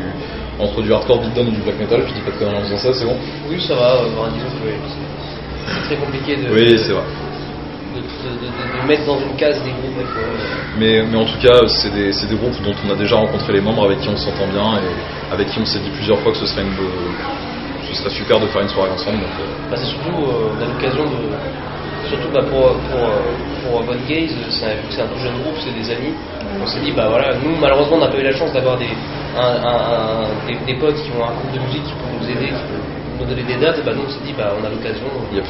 entre 0.60 0.82
du 0.82 0.92
hardcore 0.94 1.20
beatdown 1.22 1.48
et 1.48 1.52
du 1.52 1.62
black 1.62 1.80
metal. 1.80 2.04
Je 2.08 2.14
dis 2.14 2.22
pas 2.22 2.32
de 2.32 2.38
conneries 2.38 2.58
en 2.58 2.62
disant 2.62 2.78
ça, 2.78 2.94
c'est 2.94 3.06
bon 3.06 3.16
Oui, 3.50 3.62
ça 3.62 3.76
va, 3.76 3.96
euh, 3.96 4.08
enfin, 4.18 4.32
disons 4.34 4.48
que 4.48 4.72
c'est- 4.88 5.88
très 5.88 5.96
compliqué 5.98 6.36
de, 6.38 6.52
Oui, 6.52 6.78
c'est 6.80 6.92
vrai. 6.94 7.04
de, 7.96 8.00
de- 8.00 8.04
de- 8.04 8.82
de 8.82 8.88
mettre 8.88 9.06
dans 9.06 9.20
une 9.20 9.36
case 9.38 9.62
des 9.64 9.72
groupes. 9.72 9.96
quoi. 10.14 10.24
Mais, 10.80 11.04
mais 11.04 11.18
en 11.18 11.26
tout 11.26 11.38
cas, 11.42 11.68
c'est 11.68 11.94
des, 11.94 12.12
des 12.12 12.36
groupes 12.36 12.62
dont 12.64 12.74
on 12.88 12.92
a 12.92 12.96
déjà 12.96 13.16
rencontré 13.18 13.54
les 13.54 13.62
membres, 13.62 13.86
avec 13.86 14.00
qui 14.02 14.10
on 14.10 14.18
s'entend 14.18 14.48
bien 14.48 14.78
et 14.80 15.34
avec 15.34 15.48
qui 15.50 15.60
on 15.60 15.66
s'est 15.66 15.80
dit 15.80 15.90
plusieurs 15.96 16.20
fois 16.20 16.32
que 16.32 16.38
ce 16.38 16.46
serait, 16.46 16.62
une, 16.64 16.70
be- 16.70 17.88
ce 17.88 17.94
serait 17.96 18.10
super 18.10 18.40
de 18.40 18.48
faire 18.48 18.62
une 18.62 18.70
soirée 18.70 18.92
ensemble. 18.92 19.20
Euh, 19.20 19.70
Bah, 19.70 19.76
c'est 19.78 19.86
surtout, 19.88 20.16
euh, 20.24 20.52
on 20.58 20.64
a 20.64 20.68
l'occasion 20.68 21.04
de. 21.06 21.18
Surtout 22.12 22.28
bah, 22.34 22.44
pour, 22.52 22.76
pour, 22.92 23.08
pour 23.64 23.84
Von 23.84 23.96
Gaze, 24.08 24.36
c'est 24.50 24.66
un, 24.66 24.76
c'est 24.90 25.02
un 25.02 25.08
tout 25.08 25.18
jeune 25.24 25.40
groupe, 25.42 25.56
c'est 25.64 25.72
des 25.72 25.90
amis. 25.90 26.12
On 26.62 26.68
s'est 26.68 26.82
dit, 26.82 26.92
bah 26.92 27.08
voilà, 27.10 27.34
nous 27.36 27.56
malheureusement 27.60 27.96
on 27.96 28.02
n'a 28.02 28.10
pas 28.10 28.18
eu 28.20 28.24
la 28.24 28.34
chance 28.34 28.52
d'avoir 28.52 28.78
des, 28.78 28.90
des, 30.48 30.58
des 30.66 30.80
potes 30.80 30.96
qui 31.02 31.10
ont 31.18 31.24
un 31.24 31.32
groupe 31.32 31.54
de 31.54 31.60
musique 31.60 31.84
qui 31.86 31.94
peuvent 31.94 32.20
nous 32.20 32.30
aider, 32.30 32.48
qui 32.48 32.64
peuvent 32.68 33.20
nous 33.22 33.26
donner 33.26 33.44
des 33.44 33.56
dates, 33.56 33.80
et 33.80 33.84
bah 33.84 33.94
nous 33.96 34.04
on 34.06 34.10
s'est 34.10 34.26
dit, 34.26 34.34
bah 34.38 34.52
on 34.60 34.66
a 34.66 34.70
l'occasion, 34.70 35.08
yep. 35.34 35.46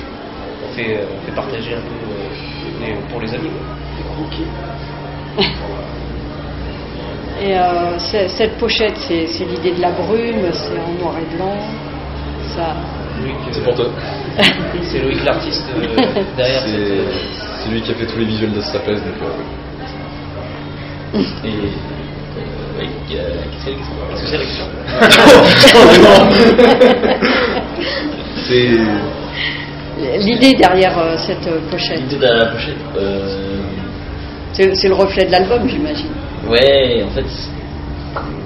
on, 0.70 0.74
fait, 0.76 1.00
on 1.02 1.26
fait 1.26 1.36
partager 1.36 1.74
un 1.74 1.82
peu 1.82 1.98
euh, 1.98 2.86
les- 2.86 3.02
pour 3.12 3.20
les 3.20 3.34
amis. 3.34 3.50
quoi. 3.50 5.44
Et 7.44 7.58
euh, 7.58 7.98
cette 7.98 8.58
pochette, 8.60 8.98
c'est 8.98 9.46
l'idée 9.46 9.72
de 9.72 9.82
la 9.82 9.90
brume, 9.92 10.46
c'est 10.54 10.78
en 10.78 10.92
noir 11.02 11.16
et 11.18 11.36
blanc. 11.36 11.58
Ça, 12.56 12.76
C'est 13.52 13.64
pour 13.64 13.76
toi. 13.76 13.86
c'est 14.84 15.00
Loïc 15.00 15.24
l'artiste 15.26 15.66
euh, 15.76 15.82
derrière 16.38 16.62
C'est 16.62 16.70
cette. 16.70 16.80
euh, 16.80 17.06
c'est 17.64 17.70
lui 17.70 17.82
qui 17.82 17.92
a 17.92 17.96
fait 17.96 18.06
tous 18.06 18.18
les 18.20 18.26
visuels 18.26 18.54
de 18.54 18.62
sa 18.62 18.80
place. 18.80 19.00
Donc, 19.02 19.16
euh, 19.22 21.20
Et. 21.46 21.48
euh, 21.50 22.86
euh, 23.14 23.36
qu'est-ce 23.52 23.66
que 23.66 23.72
c'est 24.16 24.28
c'est 24.32 24.38
la 24.38 24.44
question 24.44 24.66
c'est. 28.48 28.70
l'idée 30.20 30.54
derrière 30.58 30.98
euh, 30.98 31.16
cette 31.18 31.46
euh, 31.48 31.60
pochette, 31.70 32.00
L'idée 32.02 32.18
de 32.18 32.26
la 32.34 32.46
pochette. 32.46 32.76
Euh, 32.98 33.60
c'est 34.54 34.88
le 34.88 34.94
reflet 34.96 35.26
de 35.26 35.32
l'album, 35.32 35.68
j'imagine. 35.68 36.10
ouais, 36.48 37.04
en 37.04 37.10
fait, 37.10 37.26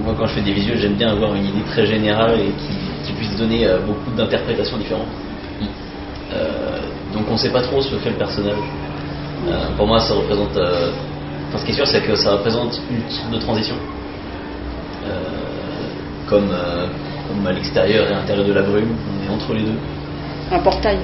moi 0.04 0.14
quand 0.18 0.26
je 0.28 0.34
fais 0.36 0.42
des 0.42 0.54
visuels, 0.54 0.78
j'aime 0.80 0.96
bien 0.96 1.10
avoir 1.10 1.34
une 1.36 1.46
idée 1.46 1.64
très 1.68 1.86
générale 1.86 2.40
et 2.40 2.52
qui, 2.60 2.74
qui 3.06 3.14
puisse 3.14 3.36
donner 3.38 3.66
euh, 3.68 3.80
beaucoup 3.80 4.12
d'interprétations 4.18 4.78
différentes. 4.78 5.08
Euh, 6.34 6.80
donc 7.14 7.24
on 7.32 7.38
sait 7.38 7.52
pas 7.52 7.62
trop 7.62 7.82
ce 7.82 7.92
que 7.92 7.98
fait 7.98 8.10
le 8.10 8.16
personnage. 8.18 8.58
Euh, 9.48 9.66
pour 9.78 9.88
moi, 9.88 10.00
ça 10.00 10.14
représente. 10.14 10.56
euh, 10.58 10.92
Enfin, 11.50 11.60
ce 11.60 11.66
qui 11.66 11.72
est 11.72 11.76
sûr, 11.76 11.86
c'est 11.88 12.02
que 12.02 12.16
ça 12.16 12.32
représente 12.32 12.82
une 12.90 13.08
sorte 13.10 13.32
de 13.32 13.38
transition. 13.38 13.76
Euh, 15.06 15.10
comme, 16.28 16.50
euh, 16.52 16.88
comme 17.28 17.46
à 17.46 17.52
l'extérieur 17.54 18.10
et 18.10 18.14
à 18.14 18.18
l'intérieur 18.18 18.46
de 18.48 18.54
la 18.54 18.64
brume, 18.64 18.96
on 19.08 19.26
est 19.32 19.34
entre 19.34 19.54
les 19.54 19.62
deux. 19.62 19.78
Un 20.52 20.60
portail. 20.60 20.98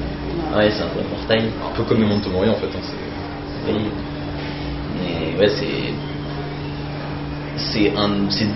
Ouais, 0.56 0.70
c'est 0.72 0.82
un 0.84 0.88
peu 0.88 1.00
un 1.00 1.16
portail. 1.16 1.44
Un 1.64 1.76
peu 1.76 1.84
comme 1.84 2.00
Memento 2.00 2.30
Mori 2.32 2.50
en 2.50 2.56
fait. 2.56 2.66
hein, 2.68 2.82
c'est- 2.82 3.72
Oui. 3.72 3.86
Mais 5.00 5.40
ouais, 5.40 5.50
c'est. 5.50 5.94
C'est 7.58 7.94
un. 7.96 8.10
C'est 8.30 8.48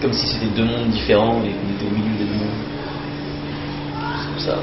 comme 0.00 0.12
si 0.12 0.26
c'était 0.28 0.46
deux 0.56 0.64
mondes 0.64 0.90
différents 0.90 1.42
et 1.44 1.50
qu'on 1.50 1.74
était 1.74 1.86
au 1.86 1.90
milieu 1.90 2.16
des 2.16 2.24
deux 2.24 2.37
ça. 4.38 4.56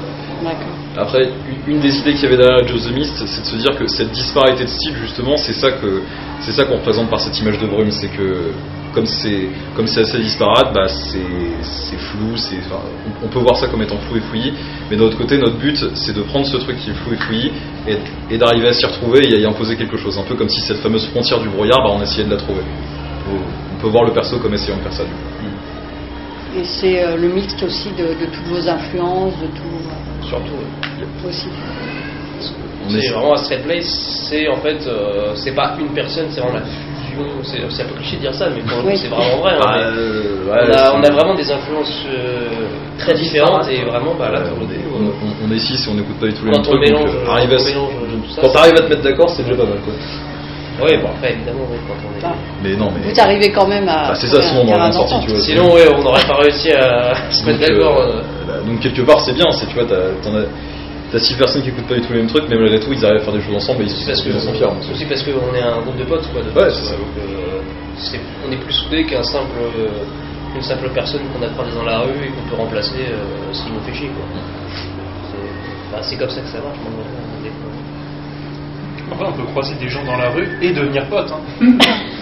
Après, 0.96 1.28
une- 1.66 1.80
des 1.80 1.98
idées 1.98 2.12
qu'il 2.14 2.24
y 2.24 2.26
avait 2.26 2.36
derrière 2.36 2.66
Joe 2.66 2.82
the 2.86 2.92
Mist, 2.94 3.16
c'est 3.26 3.42
de 3.42 3.46
se 3.46 3.56
dire 3.56 3.76
que 3.78 3.86
cette 3.86 4.10
disparité 4.12 4.64
de 4.64 4.68
style, 4.68 4.94
justement, 5.00 5.36
c'est 5.36 5.52
ça 5.52 5.70
que 5.72 6.02
c'est 6.40 6.52
ça 6.52 6.64
qu'on 6.64 6.76
représente 6.76 7.08
par 7.08 7.20
cette 7.20 7.38
image 7.40 7.58
de 7.58 7.66
brume, 7.66 7.90
c'est 7.90 8.08
que 8.08 8.52
comme 8.94 9.06
c'est 9.06 9.48
comme 9.74 9.86
c'est 9.86 10.00
assez 10.00 10.18
disparate, 10.18 10.72
bah 10.74 10.88
c'est 10.88 11.18
c'est 11.62 11.96
flou, 11.96 12.36
c'est 12.36 12.56
enfin, 12.66 12.80
on, 13.22 13.28
peut 13.28 13.38
voir 13.40 13.56
ça 13.56 13.66
comme 13.68 13.82
étant 13.82 13.98
flou 13.98 14.16
et 14.16 14.20
fouillis, 14.20 14.52
mais 14.90 14.96
d'un 14.96 15.04
autre 15.04 15.18
côté, 15.18 15.36
notre 15.38 15.58
but, 15.58 15.76
c'est 15.94 16.14
de 16.14 16.22
prendre 16.22 16.46
ce 16.46 16.56
truc 16.56 16.78
qui 16.78 16.90
est 16.90 16.94
flou 16.94 17.12
et 17.12 17.16
fouillis 17.16 17.52
et, 17.86 17.96
et 18.30 18.38
d'arriver 18.38 18.68
à 18.68 18.72
s'y 18.72 18.86
retrouver 18.86 19.28
et 19.28 19.34
à 19.36 19.38
y 19.38 19.44
imposer 19.46 19.76
quelque 19.76 19.96
chose, 19.98 20.18
un 20.18 20.22
peu 20.22 20.34
comme 20.34 20.48
si 20.48 20.60
cette 20.60 20.78
fameuse 20.78 21.06
frontière 21.08 21.40
du 21.40 21.48
brouillard, 21.48 21.82
bah 21.84 21.90
on 21.92 22.02
essayait 22.02 22.24
de 22.24 22.30
la 22.30 22.38
trouver. 22.38 22.62
On 22.62 23.30
peut, 23.30 23.42
on 23.76 23.80
peut 23.82 23.88
voir 23.88 24.04
le 24.04 24.12
perso 24.12 24.38
comme 24.38 24.54
essayant 24.54 24.78
de 24.78 24.82
faire 24.82 24.92
ça. 24.94 25.04
Du 25.04 25.10
coup. 25.10 25.35
Et 26.56 26.64
c'est 26.64 27.04
euh, 27.04 27.16
le 27.16 27.28
mixte 27.28 27.62
aussi 27.62 27.90
de, 27.90 28.04
de 28.18 28.26
toutes 28.32 28.46
vos 28.46 28.68
influences, 28.68 29.34
de 29.40 29.46
tout 29.48 30.26
Surtout. 30.28 30.54
euh, 30.54 31.28
aussi. 31.28 31.48
On 32.86 32.90
C'est 32.90 33.08
vraiment 33.10 33.32
à 33.34 33.36
Straight 33.38 33.64
Place, 33.64 34.26
c'est 34.30 34.48
en 34.48 34.56
fait, 34.56 34.78
euh, 34.86 35.32
c'est 35.34 35.52
pas 35.54 35.74
une 35.78 35.92
personne, 35.92 36.26
c'est 36.30 36.40
vraiment 36.40 36.54
la 36.58 36.62
fusion. 36.62 37.26
C'est 37.42 37.82
un 37.82 37.86
peu 37.86 37.94
cliché 37.96 38.16
de 38.16 38.20
dire 38.22 38.34
ça, 38.34 38.48
mais 38.48 38.62
Oui. 38.86 38.96
c'est 38.96 39.08
vraiment 39.08 39.38
vrai. 39.42 39.54
hein, 39.54 39.60
Bah, 39.62 39.76
euh, 39.78 40.46
on, 40.46 40.52
a, 40.70 40.76
c'est- 40.78 40.90
on 40.96 41.02
a 41.02 41.10
vraiment 41.10 41.34
des 41.34 41.50
influences 41.50 42.04
euh, 42.08 42.48
très 42.98 43.14
différentes 43.14 43.68
et 43.68 43.84
vraiment, 43.84 44.14
bah, 44.18 44.30
là, 44.30 44.40
on, 44.56 44.62
est, 44.64 44.80
on, 44.94 45.46
on- 45.46 45.52
est 45.52 45.58
six 45.58 45.84
et 45.86 45.90
on 45.90 45.94
n'écoute 45.94 46.16
pas 46.20 46.26
du 46.26 46.34
tout 46.34 46.44
les 46.44 46.52
mêmes 46.52 46.62
trucs. 46.62 46.80
donc, 46.80 46.88
mélange, 46.88 47.10
à 47.28 47.40
ça. 48.34 48.40
Quand 48.42 48.48
t'arrives 48.50 48.74
à 48.74 48.82
te 48.82 48.88
mettre 48.88 49.02
d'accord, 49.02 49.30
c'est 49.30 49.42
déjà 49.42 49.56
pas 49.56 49.68
mal 49.68 49.78
quoi. 49.84 49.92
Oui, 50.82 50.96
bon, 50.98 51.08
après, 51.08 51.32
évidemment, 51.32 51.64
oui, 51.70 51.78
quand 51.88 51.94
on 52.04 52.12
est. 52.14 52.24
Enfin, 52.24 52.34
Mais 52.62 52.76
non, 52.76 52.90
mais. 52.92 53.08
vous 53.12 53.20
arrivez 53.20 53.50
quand 53.50 53.66
même 53.66 53.88
à. 53.88 54.08
Bah, 54.08 54.14
c'est 54.14 54.26
ça, 54.28 54.42
sinon 54.42 54.60
on 54.60 54.64
aurait 54.68 54.72
terrain 54.76 54.92
sorti, 54.92 55.14
d'entente. 55.14 55.26
tu 55.28 55.32
vois. 55.34 55.40
Sinon, 55.42 55.72
ouais, 55.74 55.88
on 55.96 56.02
n'aurait 56.02 56.26
pas 56.26 56.36
réussi 56.36 56.70
à 56.72 57.14
se 57.30 57.44
Donc, 57.44 57.46
mettre 57.58 57.60
d'accord. 57.72 57.98
euh, 58.00 58.06
euh. 58.20 58.22
bah, 58.46 58.52
donc 58.66 58.80
quelque 58.80 59.02
part 59.02 59.20
c'est 59.20 59.32
bien, 59.32 59.50
c'est 59.52 59.66
tu 59.66 59.74
vois, 59.74 59.84
t'as 59.88 60.10
t'en 60.22 60.36
as- 60.36 60.46
t'as 61.12 61.18
six 61.20 61.34
personnes 61.34 61.62
qui 61.62 61.68
écoutent 61.70 61.86
pas 61.86 61.94
du 61.94 62.00
tout 62.02 62.12
les 62.12 62.18
mêmes 62.20 62.28
trucs, 62.28 62.48
mais 62.48 62.56
malgré 62.56 62.78
tout 62.80 62.92
ils 62.92 63.04
arrivent 63.06 63.20
à 63.20 63.24
faire 63.24 63.32
des 63.32 63.40
choses 63.40 63.56
ensemble 63.56 63.82
et 63.82 63.84
ils 63.86 63.90
sont, 63.90 64.06
parce 64.06 64.22
que 64.22 64.28
ils 64.28 64.40
sont 64.40 64.52
fiers. 64.52 64.66
donc, 64.66 64.82
aussi 64.92 65.04
parce 65.06 65.22
qu'on 65.22 65.54
est 65.54 65.62
un 65.62 65.80
groupe 65.80 65.96
de 65.96 66.04
potes 66.04 66.28
quoi. 66.32 66.42
De 66.42 66.50
Ouais, 66.50 66.70
c'est 66.70 66.84
ça. 66.84 66.96
donc, 66.96 67.14
euh, 67.18 67.60
c'est- 67.96 68.20
on 68.46 68.52
est 68.52 68.56
plus 68.56 68.72
soudé 68.74 69.04
qu'un 69.04 69.22
simple, 69.22 69.56
euh, 69.62 69.88
une 70.56 70.62
simple 70.62 70.88
personne 70.92 71.20
qu'on 71.32 71.42
a 71.44 71.48
croisée 71.48 71.72
dans 71.74 71.84
la 71.84 72.00
rue 72.00 72.20
et 72.24 72.28
qu'on 72.28 72.48
peut 72.50 72.56
remplacer 72.60 72.96
euh, 73.12 73.52
s'il 73.52 73.72
nous 73.72 73.80
fait 73.80 73.94
chier. 73.94 74.08
quoi. 74.08 74.24
C'est 75.30 75.92
bah, 75.92 75.98
c'est 76.02 76.16
comme 76.16 76.28
ça 76.30 76.40
que 76.40 76.48
ça 76.48 76.58
marche. 76.58 76.76
Après, 79.12 79.24
on 79.26 79.32
peut 79.32 79.44
croiser 79.52 79.74
des 79.76 79.88
gens 79.88 80.04
dans 80.04 80.16
la 80.16 80.30
rue 80.30 80.48
et 80.60 80.72
devenir 80.72 81.06
potes. 81.08 81.30
hein. 81.32 81.40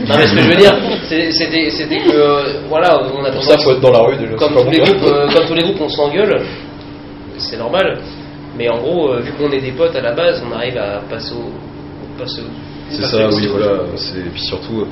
Non 0.08 0.16
mais 0.18 0.26
ce 0.26 0.34
que 0.34 0.40
je 0.42 0.48
veux 0.50 0.56
dire, 0.56 0.74
c'est- 1.08 1.30
c'était 1.32 1.70
c'était 1.70 1.98
que 2.00 2.10
euh, 2.12 2.42
voilà, 2.68 3.00
on 3.16 3.24
a 3.24 3.30
Pour 3.30 3.42
ça, 3.44 3.56
faut 3.58 3.70
être 3.72 3.80
dans 3.80 3.92
la 3.92 4.00
rue 4.00 4.16
déjà. 4.16 4.34
comme 4.34 4.54
tous 4.54 4.70
les 4.70 4.78
groupes, 4.80 5.02
euh, 5.04 5.28
comme 5.32 5.46
tous 5.46 5.54
les 5.54 5.62
groupes, 5.62 5.80
on 5.80 5.88
s'engueule, 5.88 6.42
c'est 7.38 7.56
normal. 7.56 7.98
Mais 8.58 8.68
en 8.68 8.78
gros, 8.78 9.12
euh, 9.12 9.20
vu 9.20 9.32
qu'on 9.32 9.50
est 9.52 9.60
des 9.60 9.72
potes 9.72 9.94
à 9.96 10.00
la 10.00 10.12
base, 10.12 10.42
on 10.48 10.52
arrive 10.54 10.76
à 10.78 11.00
passer 11.08 11.32
au, 11.34 11.50
passer 12.20 12.40
au- 12.42 12.90
C'est 12.90 13.02
ça, 13.02 13.28
oui, 13.28 13.46
voilà. 13.50 13.72
Et 14.16 14.28
puis 14.30 14.40
surtout 14.42 14.86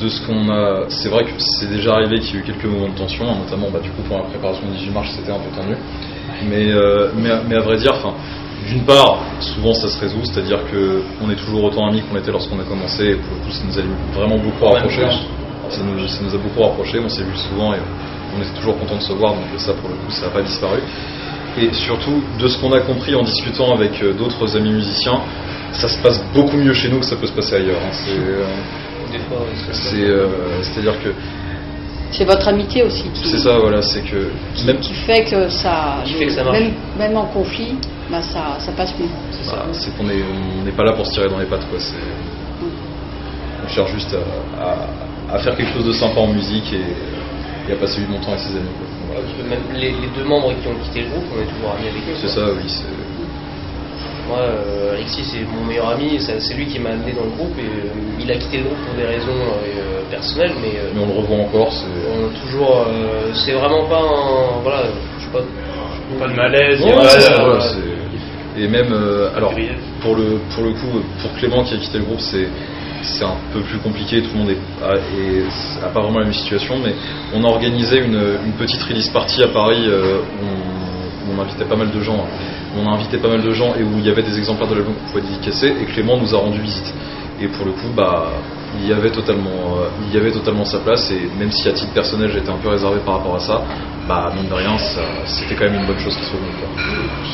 de 0.00 0.08
ce 0.08 0.24
qu'on 0.26 0.48
a. 0.50 0.84
C'est 0.88 1.08
vrai 1.08 1.24
que 1.24 1.30
c'est 1.38 1.70
déjà 1.70 1.94
arrivé 1.94 2.18
qu'il 2.20 2.34
y 2.34 2.38
a 2.38 2.40
eu 2.40 2.44
quelques 2.44 2.64
moments 2.64 2.88
de 2.88 2.98
tension, 2.98 3.24
hein, 3.28 3.36
notamment 3.44 3.68
bah, 3.72 3.80
du 3.82 3.90
coup 3.90 4.02
pour 4.02 4.18
la 4.18 4.24
préparation 4.24 4.62
du 4.66 4.76
18 4.78 4.90
mars, 4.92 5.08
c'était 5.16 5.32
un 5.32 5.38
peu 5.40 5.50
tendu. 5.56 5.76
Mais 6.48 6.70
euh, 6.72 7.08
mais, 7.16 7.30
mais 7.48 7.56
à 7.56 7.60
vrai 7.60 7.76
dire, 7.78 7.92
enfin. 7.94 8.14
D'une 8.68 8.84
part, 8.84 9.20
souvent 9.40 9.74
ça 9.74 9.88
se 9.88 9.98
résout, 10.00 10.20
c'est-à-dire 10.24 10.60
que 10.70 11.02
on 11.22 11.30
est 11.30 11.36
toujours 11.36 11.64
autant 11.64 11.86
amis 11.88 12.02
qu'on 12.02 12.16
était 12.16 12.30
lorsqu'on 12.30 12.60
a 12.60 12.64
commencé, 12.64 13.04
et 13.04 13.14
pour 13.16 13.34
le 13.36 13.44
coup 13.44 13.50
ça 13.50 13.64
nous 13.66 13.78
a 13.78 13.82
vraiment 14.14 14.38
beaucoup 14.38 14.64
rapprochés. 14.64 15.02
Ça 15.70 15.80
nous, 15.82 16.06
ça 16.06 16.20
nous 16.22 16.34
a 16.34 16.38
beaucoup 16.38 16.62
rapprochés, 16.62 16.98
on 17.00 17.08
s'est 17.08 17.22
vu 17.22 17.36
souvent 17.36 17.72
et 17.74 17.78
on 18.36 18.40
était 18.42 18.54
toujours 18.58 18.78
content 18.78 18.96
de 18.96 19.02
se 19.02 19.12
voir, 19.12 19.32
donc 19.34 19.44
ça 19.58 19.72
pour 19.74 19.88
le 19.88 19.96
coup 19.96 20.10
ça 20.10 20.26
n'a 20.26 20.32
pas 20.32 20.42
disparu. 20.42 20.78
Et 21.58 21.72
surtout, 21.72 22.22
de 22.38 22.48
ce 22.48 22.58
qu'on 22.58 22.72
a 22.72 22.80
compris 22.80 23.14
en 23.14 23.22
discutant 23.22 23.74
avec 23.74 24.02
euh, 24.02 24.14
d'autres 24.14 24.56
amis 24.56 24.72
musiciens, 24.72 25.20
ça 25.72 25.88
se 25.88 25.98
passe 26.02 26.22
beaucoup 26.34 26.56
mieux 26.56 26.72
chez 26.72 26.88
nous 26.88 26.98
que 27.00 27.06
ça 27.06 27.16
peut 27.16 27.26
se 27.26 27.32
passer 27.32 27.56
ailleurs. 27.56 27.80
hein. 27.84 27.90
C'est, 27.92 28.18
euh, 28.18 28.44
euh, 29.94 30.26
c'est-à-dire 30.62 30.94
que 31.02 31.10
C'est 32.12 32.24
votre 32.24 32.46
amitié 32.48 32.82
aussi 32.84 33.04
qui, 33.14 33.26
c'est 33.28 33.38
ça, 33.38 33.58
voilà, 33.58 33.80
c'est 33.82 34.02
que 34.02 34.30
qui, 34.54 34.66
même 34.66 34.78
qui 34.78 34.92
fait 34.94 35.24
que 35.24 35.48
ça, 35.48 35.96
Qui 36.04 36.12
fait 36.14 36.26
que 36.26 36.32
ça 36.32 36.44
marche. 36.44 36.58
même, 36.58 36.72
même 36.98 37.16
en 37.16 37.24
conflit, 37.26 37.74
bah, 38.10 38.20
ça, 38.22 38.56
ça 38.58 38.70
passe 38.72 38.92
mieux. 39.00 39.08
C'est 39.32 39.44
ça. 39.50 39.56
bah, 39.56 39.66
c'est 39.72 39.96
qu'on 39.96 40.08
est, 40.10 40.22
on 40.60 40.64
n'est 40.64 40.72
pas 40.72 40.84
là 40.84 40.92
pour 40.92 41.06
se 41.06 41.12
tirer 41.12 41.28
dans 41.28 41.38
les 41.38 41.46
pattes, 41.46 41.66
quoi. 41.70 41.78
C'est, 41.80 41.96
on 43.64 43.68
cherche 43.68 43.92
juste 43.92 44.14
à, 44.60 44.62
à- 44.62 45.34
à 45.36 45.38
faire 45.38 45.56
quelque 45.56 45.72
chose 45.72 45.86
de 45.86 45.92
sympa 45.92 46.20
en 46.20 46.26
musique 46.28 46.72
et, 46.74 47.70
et 47.70 47.72
à 47.72 47.76
passer 47.76 48.00
du 48.02 48.06
bon 48.06 48.18
temps 48.18 48.32
avec 48.32 48.40
ses 48.40 48.56
amis. 48.56 48.68
quoi. 48.78 48.86
Voilà. 49.06 49.22
Parce 49.22 49.32
que 49.38 49.48
même 49.48 49.80
les, 49.80 49.90
les 49.92 50.08
deux 50.14 50.24
membres 50.24 50.52
qui 50.60 50.68
ont 50.68 50.74
quitté 50.84 51.00
le 51.02 51.08
groupe, 51.08 51.24
on 51.34 51.40
est 51.40 51.46
toujours 51.46 51.72
amis 51.78 51.88
avec 51.88 52.02
eux. 52.10 52.16
C'est 52.20 52.28
ça, 52.28 52.42
oui. 52.52 52.68
Moi, 54.28 54.38
euh, 54.38 54.94
Alexis, 54.94 55.24
c'est 55.24 55.40
mon 55.44 55.64
meilleur 55.66 55.88
ami, 55.90 56.18
c'est 56.20 56.40
c'est 56.40 56.54
lui 56.54 56.66
qui 56.66 56.78
m'a 56.78 56.90
amené 56.90 57.12
dans 57.12 57.24
le 57.24 57.30
groupe 57.30 57.58
et 57.58 57.62
euh, 57.62 58.20
il 58.20 58.30
a 58.30 58.34
quitté 58.36 58.58
le 58.58 58.64
groupe 58.64 58.78
pour 58.86 58.94
des 58.94 59.04
raisons 59.04 59.30
euh, 59.32 60.02
personnelles, 60.10 60.52
mais 60.62 60.78
euh, 60.78 60.90
mais 60.94 61.00
on 61.02 61.06
le 61.06 61.12
revoit 61.20 61.38
encore. 61.38 61.72
C'est, 61.72 61.86
on 61.86 62.26
a 62.28 62.40
toujours. 62.40 62.86
euh, 62.86 63.30
c'est 63.34 63.52
vraiment 63.52 63.84
pas 63.86 64.00
un. 64.00 64.62
Voilà, 64.62 64.82
je 65.18 65.24
sais 65.24 65.30
pas. 65.32 65.42
Pas 66.18 66.28
de 66.28 66.34
malaise, 66.36 66.78
il 66.80 66.88
y 66.88 66.92
a 66.92 66.96
Ouais, 66.96 67.04
ça, 67.20 67.60
c'est- 67.60 68.60
Et 68.62 68.68
même, 68.68 68.92
euh, 68.92 69.30
alors, 69.34 69.54
pour 70.02 70.14
le, 70.14 70.38
pour 70.54 70.62
le 70.64 70.72
coup, 70.72 71.00
pour 71.22 71.32
Clément 71.38 71.64
qui 71.64 71.72
a 71.74 71.78
quitté 71.78 71.96
le 71.98 72.04
groupe, 72.04 72.20
c'est, 72.20 72.48
c'est 73.02 73.24
un 73.24 73.36
peu 73.52 73.60
plus 73.60 73.78
compliqué. 73.78 74.20
Tout 74.22 74.28
le 74.34 74.38
monde 74.40 74.50
est, 74.50 74.84
a, 74.84 74.94
est- 74.96 75.82
a 75.82 75.88
pas 75.88 76.02
vraiment 76.02 76.18
la 76.18 76.26
même 76.26 76.34
situation, 76.34 76.76
mais 76.84 76.92
on 77.34 77.42
a 77.44 77.48
organisé 77.48 77.98
une, 77.98 78.20
une 78.44 78.52
petite 78.58 78.82
release 78.82 79.08
party 79.08 79.42
à 79.42 79.48
Paris 79.48 79.84
euh, 79.88 80.18
où, 80.20 80.44
on, 80.44 81.32
où 81.32 81.38
on 81.38 81.42
invitait 81.42 81.64
pas 81.64 81.76
mal 81.76 81.90
de 81.90 82.00
gens. 82.02 82.16
hein. 82.26 82.28
On 82.76 82.86
a 82.90 82.94
invité 82.94 83.18
pas 83.18 83.28
mal 83.28 83.42
de 83.42 83.52
gens 83.52 83.74
et 83.74 83.82
où 83.82 83.98
il 83.98 84.06
y 84.06 84.10
avait 84.10 84.22
des 84.22 84.38
exemplaires 84.38 84.68
de 84.68 84.74
l'album 84.76 84.94
qu'on 84.94 85.08
pouvait 85.12 85.22
dédicacer. 85.22 85.68
Et 85.80 85.84
Clément 85.84 86.16
nous 86.16 86.34
a 86.34 86.38
rendu 86.38 86.60
visite. 86.60 86.92
Et 87.40 87.48
pour 87.48 87.66
le 87.66 87.72
coup, 87.72 87.88
bah, 87.94 88.28
il 88.80 88.88
y 88.88 88.92
avait 88.92 89.10
totalement, 89.10 89.76
euh, 89.78 89.88
il 90.08 90.14
y 90.14 90.18
avait 90.18 90.30
totalement 90.32 90.64
sa 90.64 90.78
place. 90.78 91.10
Et 91.10 91.28
même 91.38 91.50
si 91.50 91.68
à 91.68 91.72
titre 91.72 91.92
personnel 91.92 92.30
j'étais 92.32 92.50
un 92.50 92.56
peu 92.56 92.68
réservé 92.68 93.00
par 93.04 93.18
rapport 93.18 93.36
à 93.36 93.40
ça, 93.40 93.60
bah 94.08 94.32
mine 94.34 94.48
de 94.48 94.54
rien, 94.54 94.76
ça- 94.78 95.00
c'était 95.26 95.54
quand 95.54 95.64
même 95.64 95.80
une 95.80 95.86
bonne 95.86 95.98
chose 95.98 96.16
qui 96.16 96.24
soit 96.24 96.38
venue. 96.38 96.52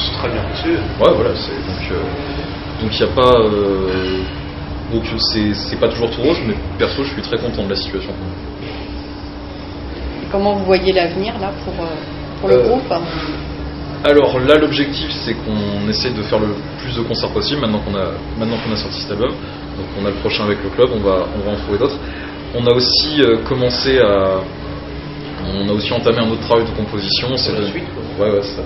C'est 0.01 0.13
très 0.19 0.29
bien 0.29 0.43
reçu. 0.43 0.71
Ouais, 0.71 1.15
voilà, 1.15 1.31
c'est 1.37 1.53
donc 1.53 1.93
euh, 1.93 2.83
donc 2.83 2.91
il 2.95 3.01
y 3.01 3.05
a 3.05 3.13
pas 3.15 3.39
euh, 3.39 4.21
donc 4.93 5.05
c'est 5.33 5.55
c'est 5.55 5.77
pas 5.79 5.89
toujours 5.89 6.11
tout 6.11 6.23
rose, 6.23 6.39
mais 6.47 6.55
perso 6.79 7.05
je 7.05 7.13
suis 7.13 7.23
très 7.23 7.39
content 7.39 7.63
de 7.65 7.71
la 7.71 7.77
situation. 7.77 8.11
Et 10.23 10.27
comment 10.33 10.55
vous 10.57 10.65
voyez 10.65 10.93
l'avenir 10.93 11.35
là 11.41 11.53
pour, 11.65 11.75
euh, 11.85 11.89
pour 12.41 12.49
le 12.49 12.57
Euh, 12.57 12.69
groupe 12.69 12.93
Alors 14.05 14.39
là 14.41 14.57
l'objectif 14.57 15.11
c'est 15.11 15.35
qu'on 15.35 15.89
essaie 15.89 16.11
de 16.11 16.23
faire 16.23 16.39
le 16.39 16.55
plus 16.81 16.95
de 16.97 17.03
concerts 17.03 17.31
possible 17.31 17.61
maintenant 17.63 17.81
qu'on 17.81 17.95
a 17.97 18.13
maintenant 18.39 18.57
qu'on 18.65 18.73
a 18.73 18.77
sorti 18.77 19.01
cet 19.01 19.11
album. 19.13 19.31
Donc 19.77 19.87
on 20.01 20.07
a 20.07 20.11
le 20.11 20.17
prochain 20.17 20.45
avec 20.45 20.59
le 20.63 20.71
club, 20.71 20.91
on 20.95 21.01
va 21.01 21.27
on 21.37 21.41
va 21.45 21.53
en 21.53 21.57
trouver 21.57 21.79
d'autres. 21.79 21.99
On 22.55 22.65
a 22.67 22.73
aussi 22.75 23.21
euh, 23.23 23.39
commencé 23.49 23.99
à 23.99 24.41
on 25.47 25.69
a 25.69 25.73
aussi 25.73 25.93
entamé 25.93 26.19
un 26.19 26.31
autre 26.31 26.43
travail 26.43 26.65
de 26.65 26.71
composition. 26.77 27.37
C'est 27.37 27.53
la 27.59 27.67
suite, 27.67 27.85
quoi. 27.95 28.27
Ouais 28.27 28.33
ouais 28.35 28.43
c'est 28.43 28.57
ça. 28.57 28.63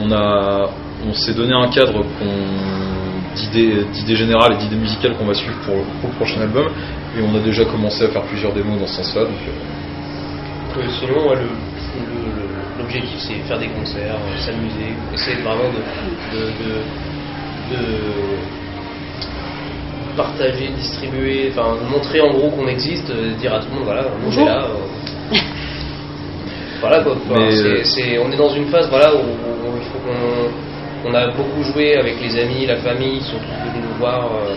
On 0.00 0.10
a 0.12 0.70
on 1.08 1.12
s'est 1.12 1.34
donné 1.34 1.52
un 1.54 1.68
cadre 1.68 2.04
d'idées 3.34 3.84
d'idées 3.92 4.16
générales 4.16 4.52
et 4.54 4.56
d'idées 4.58 4.76
musicales 4.76 5.14
qu'on 5.16 5.26
va 5.26 5.34
suivre 5.34 5.56
pour, 5.66 5.74
pour 6.00 6.10
le 6.10 6.16
prochain 6.16 6.40
album 6.40 6.66
et 7.16 7.22
on 7.22 7.34
a 7.36 7.40
déjà 7.40 7.64
commencé 7.64 8.04
à 8.04 8.08
faire 8.08 8.22
plusieurs 8.22 8.52
démos 8.52 8.78
dans 8.80 8.86
ce 8.86 9.02
sens-là. 9.02 9.22
Donc 9.24 9.32
euh, 10.78 10.88
sinon, 11.00 11.28
ouais, 11.28 11.36
le- 11.36 11.42
le- 11.42 12.42
le- 12.42 12.47
l'objectif 12.88 13.20
c'est 13.20 13.34
faire 13.46 13.58
des 13.58 13.68
concerts, 13.68 14.14
euh, 14.14 14.38
s'amuser, 14.40 14.94
essayer 15.12 15.36
vraiment 15.42 15.68
de, 15.68 15.82
de, 16.32 16.46
de- 16.64 16.82
de 17.76 17.82
partager, 20.16 20.68
distribuer, 20.76 21.50
enfin 21.52 21.76
de 21.76 21.90
montrer 21.90 22.20
en 22.20 22.32
gros 22.32 22.50
qu'on 22.50 22.66
existe, 22.66 23.10
euh, 23.10 23.34
dire 23.34 23.52
à 23.54 23.58
tout 23.60 23.66
le 23.70 23.74
monde 23.76 23.84
voilà, 23.84 24.04
on 24.06 24.20
est 24.20 24.24
Bonjour. 24.24 24.46
là. 24.46 24.64
euh. 24.64 25.36
voilà 26.80 27.00
quoi. 27.02 27.12
Enfin, 27.12 27.40
Mais, 27.40 27.50
c'est- 27.56 27.84
c'est- 27.84 28.18
on 28.18 28.30
est 28.32 28.36
dans 28.36 28.48
une 28.54 28.66
phase 28.66 28.88
voilà, 28.88 29.14
où, 29.14 29.18
où 29.18 29.76
il 29.76 29.84
faut 29.92 29.98
qu'on 29.98 31.10
on 31.10 31.14
a 31.14 31.28
beaucoup 31.28 31.62
joué 31.62 31.96
avec 31.96 32.20
les 32.20 32.38
amis, 32.40 32.66
la 32.66 32.76
famille, 32.76 33.18
ils 33.18 33.22
sont 33.22 33.36
tous 33.38 33.70
venus 33.70 33.88
nous 33.88 33.98
voir. 33.98 34.24
euh, 34.34 34.54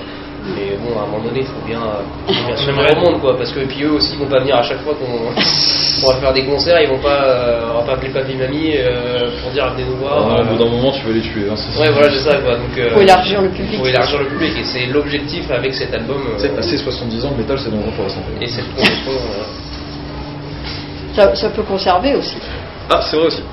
mais 0.55 0.75
bon, 0.77 0.99
à 0.99 1.03
un 1.03 1.05
moment 1.07 1.23
donné, 1.23 1.41
il 1.41 1.45
faut 1.45 1.61
bien, 1.65 1.79
bien 2.27 2.55
s'ouvrir 2.57 2.97
au 2.97 3.01
monde, 3.11 3.21
quoi, 3.21 3.37
parce 3.37 3.51
que 3.51 3.59
puis 3.61 3.83
eux 3.83 3.91
aussi, 3.91 4.13
ils 4.13 4.19
vont 4.19 4.25
pas 4.29 4.39
venir 4.39 4.55
à 4.55 4.63
chaque 4.63 4.81
fois 4.81 4.93
qu'on 4.95 5.05
on 6.03 6.11
va 6.13 6.19
faire 6.19 6.33
des 6.33 6.45
concerts, 6.45 6.81
ils 6.81 6.89
vont 6.89 6.97
pas, 6.99 7.23
euh, 7.23 7.61
on 7.71 7.77
va 7.79 7.83
pas 7.83 7.93
appeler 7.93 8.09
papy 8.11 8.33
mamie 8.35 8.73
euh, 8.77 9.29
pour 9.41 9.51
dire 9.51 9.71
venez 9.73 9.87
nous 9.87 9.97
voir. 9.97 10.17
au 10.25 10.43
bout 10.43 10.53
euh. 10.55 10.57
d'un 10.57 10.65
moment 10.69 10.91
tu 10.91 11.05
vas 11.05 11.13
les 11.13 11.21
tuer. 11.21 11.45
hein, 11.49 11.55
c'est- 11.55 11.79
Ouais, 11.79 11.91
voilà, 11.91 12.09
c'est 12.11 12.29
ça, 12.29 12.37
quoi. 12.37 12.55
Donc, 12.55 12.77
euh, 12.77 12.89
Faut 12.93 13.01
élargir 13.01 13.41
le 13.41 13.49
public. 13.49 13.79
Faut 13.79 13.87
élargir 13.87 14.19
le 14.19 14.25
public, 14.25 14.51
et 14.57 14.63
c'est 14.63 14.85
l'objectif 14.87 15.49
avec 15.51 15.73
cet 15.75 15.93
album. 15.93 16.17
euh, 16.35 16.39
sais, 16.39 16.49
passer 16.49 16.77
70 16.77 17.25
ans, 17.25 17.31
le 17.31 17.37
métal 17.43 17.59
c'est 17.59 17.69
dangereux 17.71 17.91
pour 17.95 18.05
la 18.05 18.09
santé. 18.09 18.27
et 18.41 18.47
cette 18.47 18.73
conception. 18.75 19.11
euh, 19.11 19.43
ça, 21.15 21.35
ça 21.35 21.49
peut 21.49 21.63
conserver 21.63 22.15
aussi. 22.15 22.37
Ah, 22.89 23.01
c'est 23.01 23.15
vrai 23.17 23.25
aussi. 23.27 23.43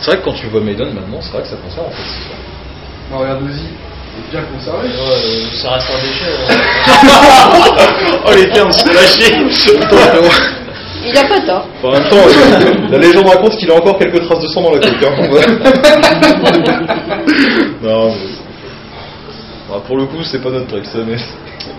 C'est 0.00 0.10
vrai 0.10 0.20
que 0.20 0.24
quand 0.24 0.32
tu 0.34 0.46
vois 0.48 0.60
Maiden 0.60 0.92
maintenant, 0.92 1.18
c'est 1.20 1.32
vrai 1.32 1.42
que 1.42 1.48
ça 1.48 1.56
conserve 1.56 1.86
en 1.86 1.90
fait. 1.90 2.02
c'est 2.02 2.28
est 4.18 4.30
bien 4.30 4.42
conservé. 4.52 4.88
ouais, 4.88 4.94
euh, 4.94 5.56
ça 5.62 5.68
reste 5.72 5.90
un 5.90 6.00
déchet. 6.02 6.30
hein. 6.48 6.54
oh 8.26 8.32
les 8.36 8.48
termes, 8.50 8.72
c'est 8.72 8.92
lâché 8.92 9.26
Putain, 9.74 9.96
frérot. 9.96 10.34
Il 11.08 11.16
a 11.16 11.24
pas 11.24 11.40
tort. 11.40 11.66
Enfin, 11.82 11.88
En 11.88 11.92
même 12.00 12.08
temps, 12.10 12.16
euh, 12.16 12.90
la 12.90 12.98
légende 12.98 13.28
raconte 13.28 13.56
qu'il 13.56 13.70
a 13.70 13.74
encore 13.74 13.96
quelques 13.98 14.22
traces 14.26 14.40
de 14.40 14.48
sang 14.48 14.60
dans 14.62 14.72
la 14.72 14.80
coque. 14.80 15.04
Hein. 15.04 15.12
non, 17.82 18.08
mais... 18.08 18.14
Bah, 19.68 19.80
pour 19.86 19.96
le 19.96 20.06
coup, 20.06 20.22
c'est 20.24 20.40
pas 20.42 20.50
notre 20.50 20.66
truc, 20.68 20.84
ça, 20.86 20.98
mais. 21.06 21.16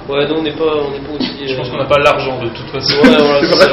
Ouais, 0.09 0.25
non, 0.27 0.37
on 0.39 0.43
n'est 0.43 0.51
pas, 0.51 0.63
on 0.63 0.91
n'est 0.91 0.99
pas 0.99 1.13
aussi. 1.19 1.47
Je 1.47 1.55
pense 1.55 1.67
euh, 1.67 1.71
qu'on 1.71 1.77
n'a 1.77 1.85
pas 1.85 1.97
l'argent 1.99 2.37
de 2.41 2.49
toute 2.49 2.69
façon. 2.69 2.95
Ouais, 3.01 3.17
voilà, 3.17 3.39
c'est 3.41 3.55
ça. 3.55 3.67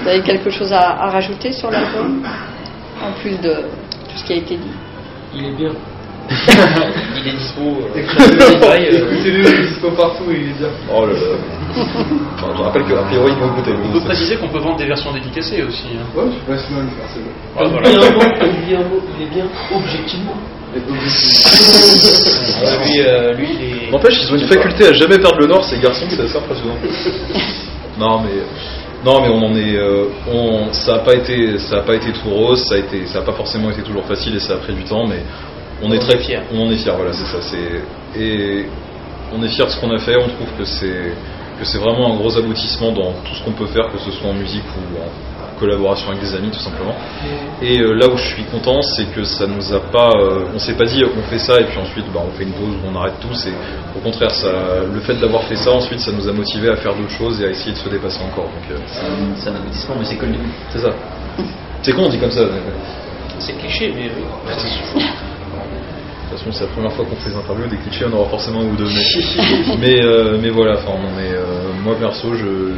Vous 0.00 0.08
avez 0.08 0.22
quelque 0.22 0.50
chose 0.50 0.72
à, 0.72 0.90
à 1.02 1.10
rajouter 1.10 1.52
sur 1.52 1.70
l'album? 1.70 2.22
En 3.02 3.12
plus 3.20 3.36
de 3.40 3.54
ce 4.16 4.24
qui 4.24 4.32
a 4.32 4.36
été 4.36 4.56
dit. 4.56 4.72
Il 5.34 5.44
est 5.46 5.56
bien. 5.56 5.72
Il 6.28 7.28
est 7.28 7.36
dispo. 7.36 7.60
euh, 7.62 7.86
euh, 7.94 7.96
Écoutez-le, 7.96 9.38
il 9.40 9.46
est 9.46 9.62
dispo 9.68 9.86
partout, 9.92 10.24
il 10.28 10.48
est 10.50 10.58
bien. 10.58 10.70
Oh 10.92 11.06
là 11.06 11.12
là. 11.12 11.18
Enfin, 12.34 12.48
je 12.56 12.62
rappelle 12.62 12.84
qu'a 12.84 13.02
priori, 13.04 13.30
ils 13.32 13.38
vont 13.38 13.50
écouter. 13.52 13.72
On 13.84 13.88
peut 13.92 14.00
préciser 14.04 14.34
qu'on 14.36 14.48
peut 14.48 14.58
vendre 14.58 14.76
des 14.76 14.86
versions 14.86 15.12
dédicacées 15.12 15.62
aussi. 15.62 15.86
hein. 15.94 16.04
Ouais, 16.16 16.24
je 16.48 16.56
c'est 16.56 16.74
bon. 16.74 16.82
Ah, 17.56 17.62
Il 17.64 17.70
voilà. 17.70 17.88
est 17.88 17.92
bien, 17.92 18.00
il 18.40 18.46
est 18.46 18.66
bien, 18.66 18.80
il 19.18 19.22
est 19.26 19.30
bien 19.30 19.46
objectivement. 19.74 20.34
Et 20.74 20.78
euh, 20.78 20.80
lui, 22.84 22.96
euh, 23.00 23.32
lui, 23.34 23.48
il 23.60 23.64
est. 23.88 23.90
N'empêche, 23.92 24.18
ils 24.22 24.28
ont 24.32 24.36
une 24.36 24.48
faculté 24.48 24.88
à 24.88 24.92
jamais 24.92 25.18
perdre 25.18 25.38
le 25.40 25.46
nord, 25.46 25.64
ces 25.64 25.78
garçons, 25.78 26.06
c'est 26.10 26.20
assez 26.22 26.36
impressionnant. 26.36 26.76
non, 27.98 28.20
mais. 28.20 28.42
Non, 29.06 29.20
mais 29.20 29.28
on 29.28 29.40
en 29.40 29.54
est. 29.54 29.76
euh, 29.76 30.08
on, 30.28 30.72
ça 30.72 30.96
a 30.96 30.98
pas 30.98 31.14
été, 31.14 31.58
ça 31.60 31.76
a 31.78 31.82
pas 31.82 31.94
été 31.94 32.10
tout 32.10 32.28
rose, 32.28 32.64
ça 32.66 32.74
a 32.74 32.78
été, 32.78 33.06
ça 33.06 33.20
a 33.20 33.22
pas 33.22 33.34
forcément 33.34 33.70
été 33.70 33.82
toujours 33.82 34.04
facile 34.04 34.34
et 34.34 34.40
ça 34.40 34.54
a 34.54 34.56
pris 34.56 34.74
du 34.74 34.82
temps, 34.82 35.06
mais 35.06 35.22
on 35.80 35.92
est 35.92 36.00
très 36.00 36.16
est 36.16 36.24
fiers. 36.24 36.40
On 36.52 36.66
en 36.66 36.70
est 36.72 36.76
fiers, 36.76 36.92
voilà, 36.96 37.12
c'est 37.12 37.26
ça. 37.26 37.38
C'est 37.40 38.20
et 38.20 38.66
on 39.32 39.40
est 39.44 39.48
fiers 39.48 39.64
de 39.66 39.70
ce 39.70 39.80
qu'on 39.80 39.92
a 39.94 39.98
fait. 39.98 40.16
On 40.16 40.26
trouve 40.26 40.50
que 40.58 40.64
c'est 40.64 41.12
que 41.58 41.64
c'est 41.64 41.78
vraiment 41.78 42.12
un 42.12 42.16
gros 42.16 42.36
aboutissement 42.36 42.90
dans 42.90 43.12
tout 43.24 43.34
ce 43.34 43.44
qu'on 43.44 43.52
peut 43.52 43.66
faire, 43.66 43.92
que 43.92 43.98
ce 43.98 44.10
soit 44.10 44.28
en 44.28 44.34
musique 44.34 44.64
ou 44.76 44.98
collaboration 45.58 46.10
avec 46.10 46.20
des 46.20 46.34
amis 46.34 46.50
tout 46.50 46.60
simplement. 46.60 46.94
Et 47.62 47.80
euh, 47.80 47.92
là 47.92 48.08
où 48.08 48.16
je 48.16 48.26
suis 48.34 48.44
content, 48.44 48.82
c'est 48.82 49.06
que 49.14 49.24
ça 49.24 49.46
nous 49.46 49.72
a 49.72 49.80
pas, 49.80 50.10
euh, 50.10 50.46
on 50.54 50.58
s'est 50.58 50.74
pas 50.74 50.84
dit 50.84 51.02
on 51.04 51.22
fait 51.28 51.38
ça 51.38 51.60
et 51.60 51.64
puis 51.64 51.78
ensuite 51.78 52.06
bah, 52.12 52.20
on 52.26 52.36
fait 52.36 52.44
une 52.44 52.52
pause, 52.52 52.74
on 52.86 52.96
arrête 52.96 53.18
tout. 53.20 53.34
C'est 53.34 53.52
au 53.96 54.00
contraire 54.00 54.30
ça, 54.30 54.48
le 54.92 55.00
fait 55.00 55.14
d'avoir 55.14 55.42
fait 55.44 55.56
ça 55.56 55.72
ensuite, 55.72 56.00
ça 56.00 56.12
nous 56.12 56.28
a 56.28 56.32
motivé 56.32 56.70
à 56.70 56.76
faire 56.76 56.94
d'autres 56.94 57.16
choses 57.16 57.40
et 57.42 57.46
à 57.46 57.50
essayer 57.50 57.72
de 57.72 57.78
se 57.78 57.88
dépasser 57.88 58.20
encore. 58.22 58.44
Donc 58.44 58.70
euh, 58.70 58.78
C'est 59.36 59.50
un, 59.50 59.56
aboutissement, 59.56 59.96
mais 59.98 60.04
c'est 60.04 60.20
début. 60.20 60.38
c'est 60.70 60.80
ça. 60.80 60.90
C'est 61.82 61.92
con, 61.92 62.04
on 62.06 62.08
dit 62.08 62.18
comme 62.18 62.30
ça. 62.30 62.42
C'est 63.38 63.52
cliché, 63.58 63.92
mais 63.94 64.10
oui. 64.16 65.02
De 66.26 66.30
toute 66.30 66.38
façon, 66.40 66.52
c'est 66.52 66.64
la 66.64 66.72
première 66.72 66.92
fois 66.92 67.04
qu'on 67.04 67.14
fait 67.16 67.30
des 67.30 67.36
interviews, 67.36 67.68
des 67.68 67.76
clichés, 67.76 68.04
on 68.12 68.16
aura 68.16 68.28
forcément 68.28 68.60
un 68.60 68.64
ou 68.64 68.76
deux. 68.76 68.88
Mais, 68.88 69.76
mais, 69.80 70.04
euh, 70.04 70.38
mais 70.42 70.50
voilà, 70.50 70.74
enfin, 70.74 70.98
euh, 71.20 71.44
moi 71.84 71.94
perso, 71.94 72.34
je, 72.34 72.72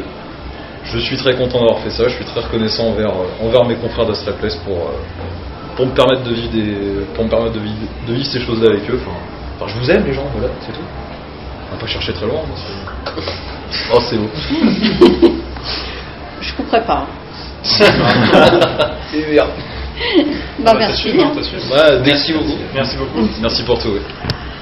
je 0.85 0.99
suis 0.99 1.17
très 1.17 1.35
content 1.37 1.61
d'avoir 1.61 1.79
fait 1.81 1.91
ça, 1.91 2.05
je 2.09 2.15
suis 2.15 2.25
très 2.25 2.41
reconnaissant 2.41 2.89
envers, 2.89 3.11
euh, 3.11 3.45
envers 3.47 3.65
mes 3.65 3.75
confrères 3.77 4.07
d'Astral 4.07 4.35
Place 4.37 4.57
pour, 4.57 4.77
euh, 4.77 4.93
pour 5.77 5.87
me 5.87 5.93
permettre 5.93 6.23
de 6.25 6.33
vivre, 6.35 6.51
des, 6.51 7.05
pour 7.15 7.25
me 7.25 7.31
permettre 7.31 7.55
de 7.55 7.61
vivre, 7.61 7.77
de 8.07 8.15
vivre 8.15 8.27
ces 8.27 8.41
choses-là 8.41 8.71
avec 8.71 8.89
eux. 8.91 9.01
Enfin, 9.03 9.17
enfin, 9.61 9.73
je 9.75 9.79
vous 9.81 9.91
aime 9.91 10.05
les 10.07 10.13
gens, 10.15 10.25
voilà, 10.35 10.49
c'est 10.61 10.73
tout. 10.73 10.81
On 11.71 11.75
va 11.75 11.81
pas 11.81 11.87
chercher 11.87 12.13
très 12.13 12.27
loin. 12.27 12.41
c'est- 12.57 13.13
Oh, 13.93 13.99
c'est 14.01 14.17
beau. 14.17 14.31
Je 16.41 16.55
couperai 16.55 16.81
pas. 16.85 17.07
Et 19.15 19.35
merde. 19.35 19.51
Bah, 20.61 20.73
Bah, 20.73 20.75
merci. 20.79 21.03
t'assumes, 21.05 21.21
hein, 21.21 21.33
hein. 21.35 21.99
Merci 22.05 22.33
beaucoup. 22.33 22.57
Merci 22.75 22.97
beaucoup. 22.97 23.29
Merci 23.43 23.63
pour 23.65 23.79
tout. 23.79 23.89
ouais. 23.89 24.01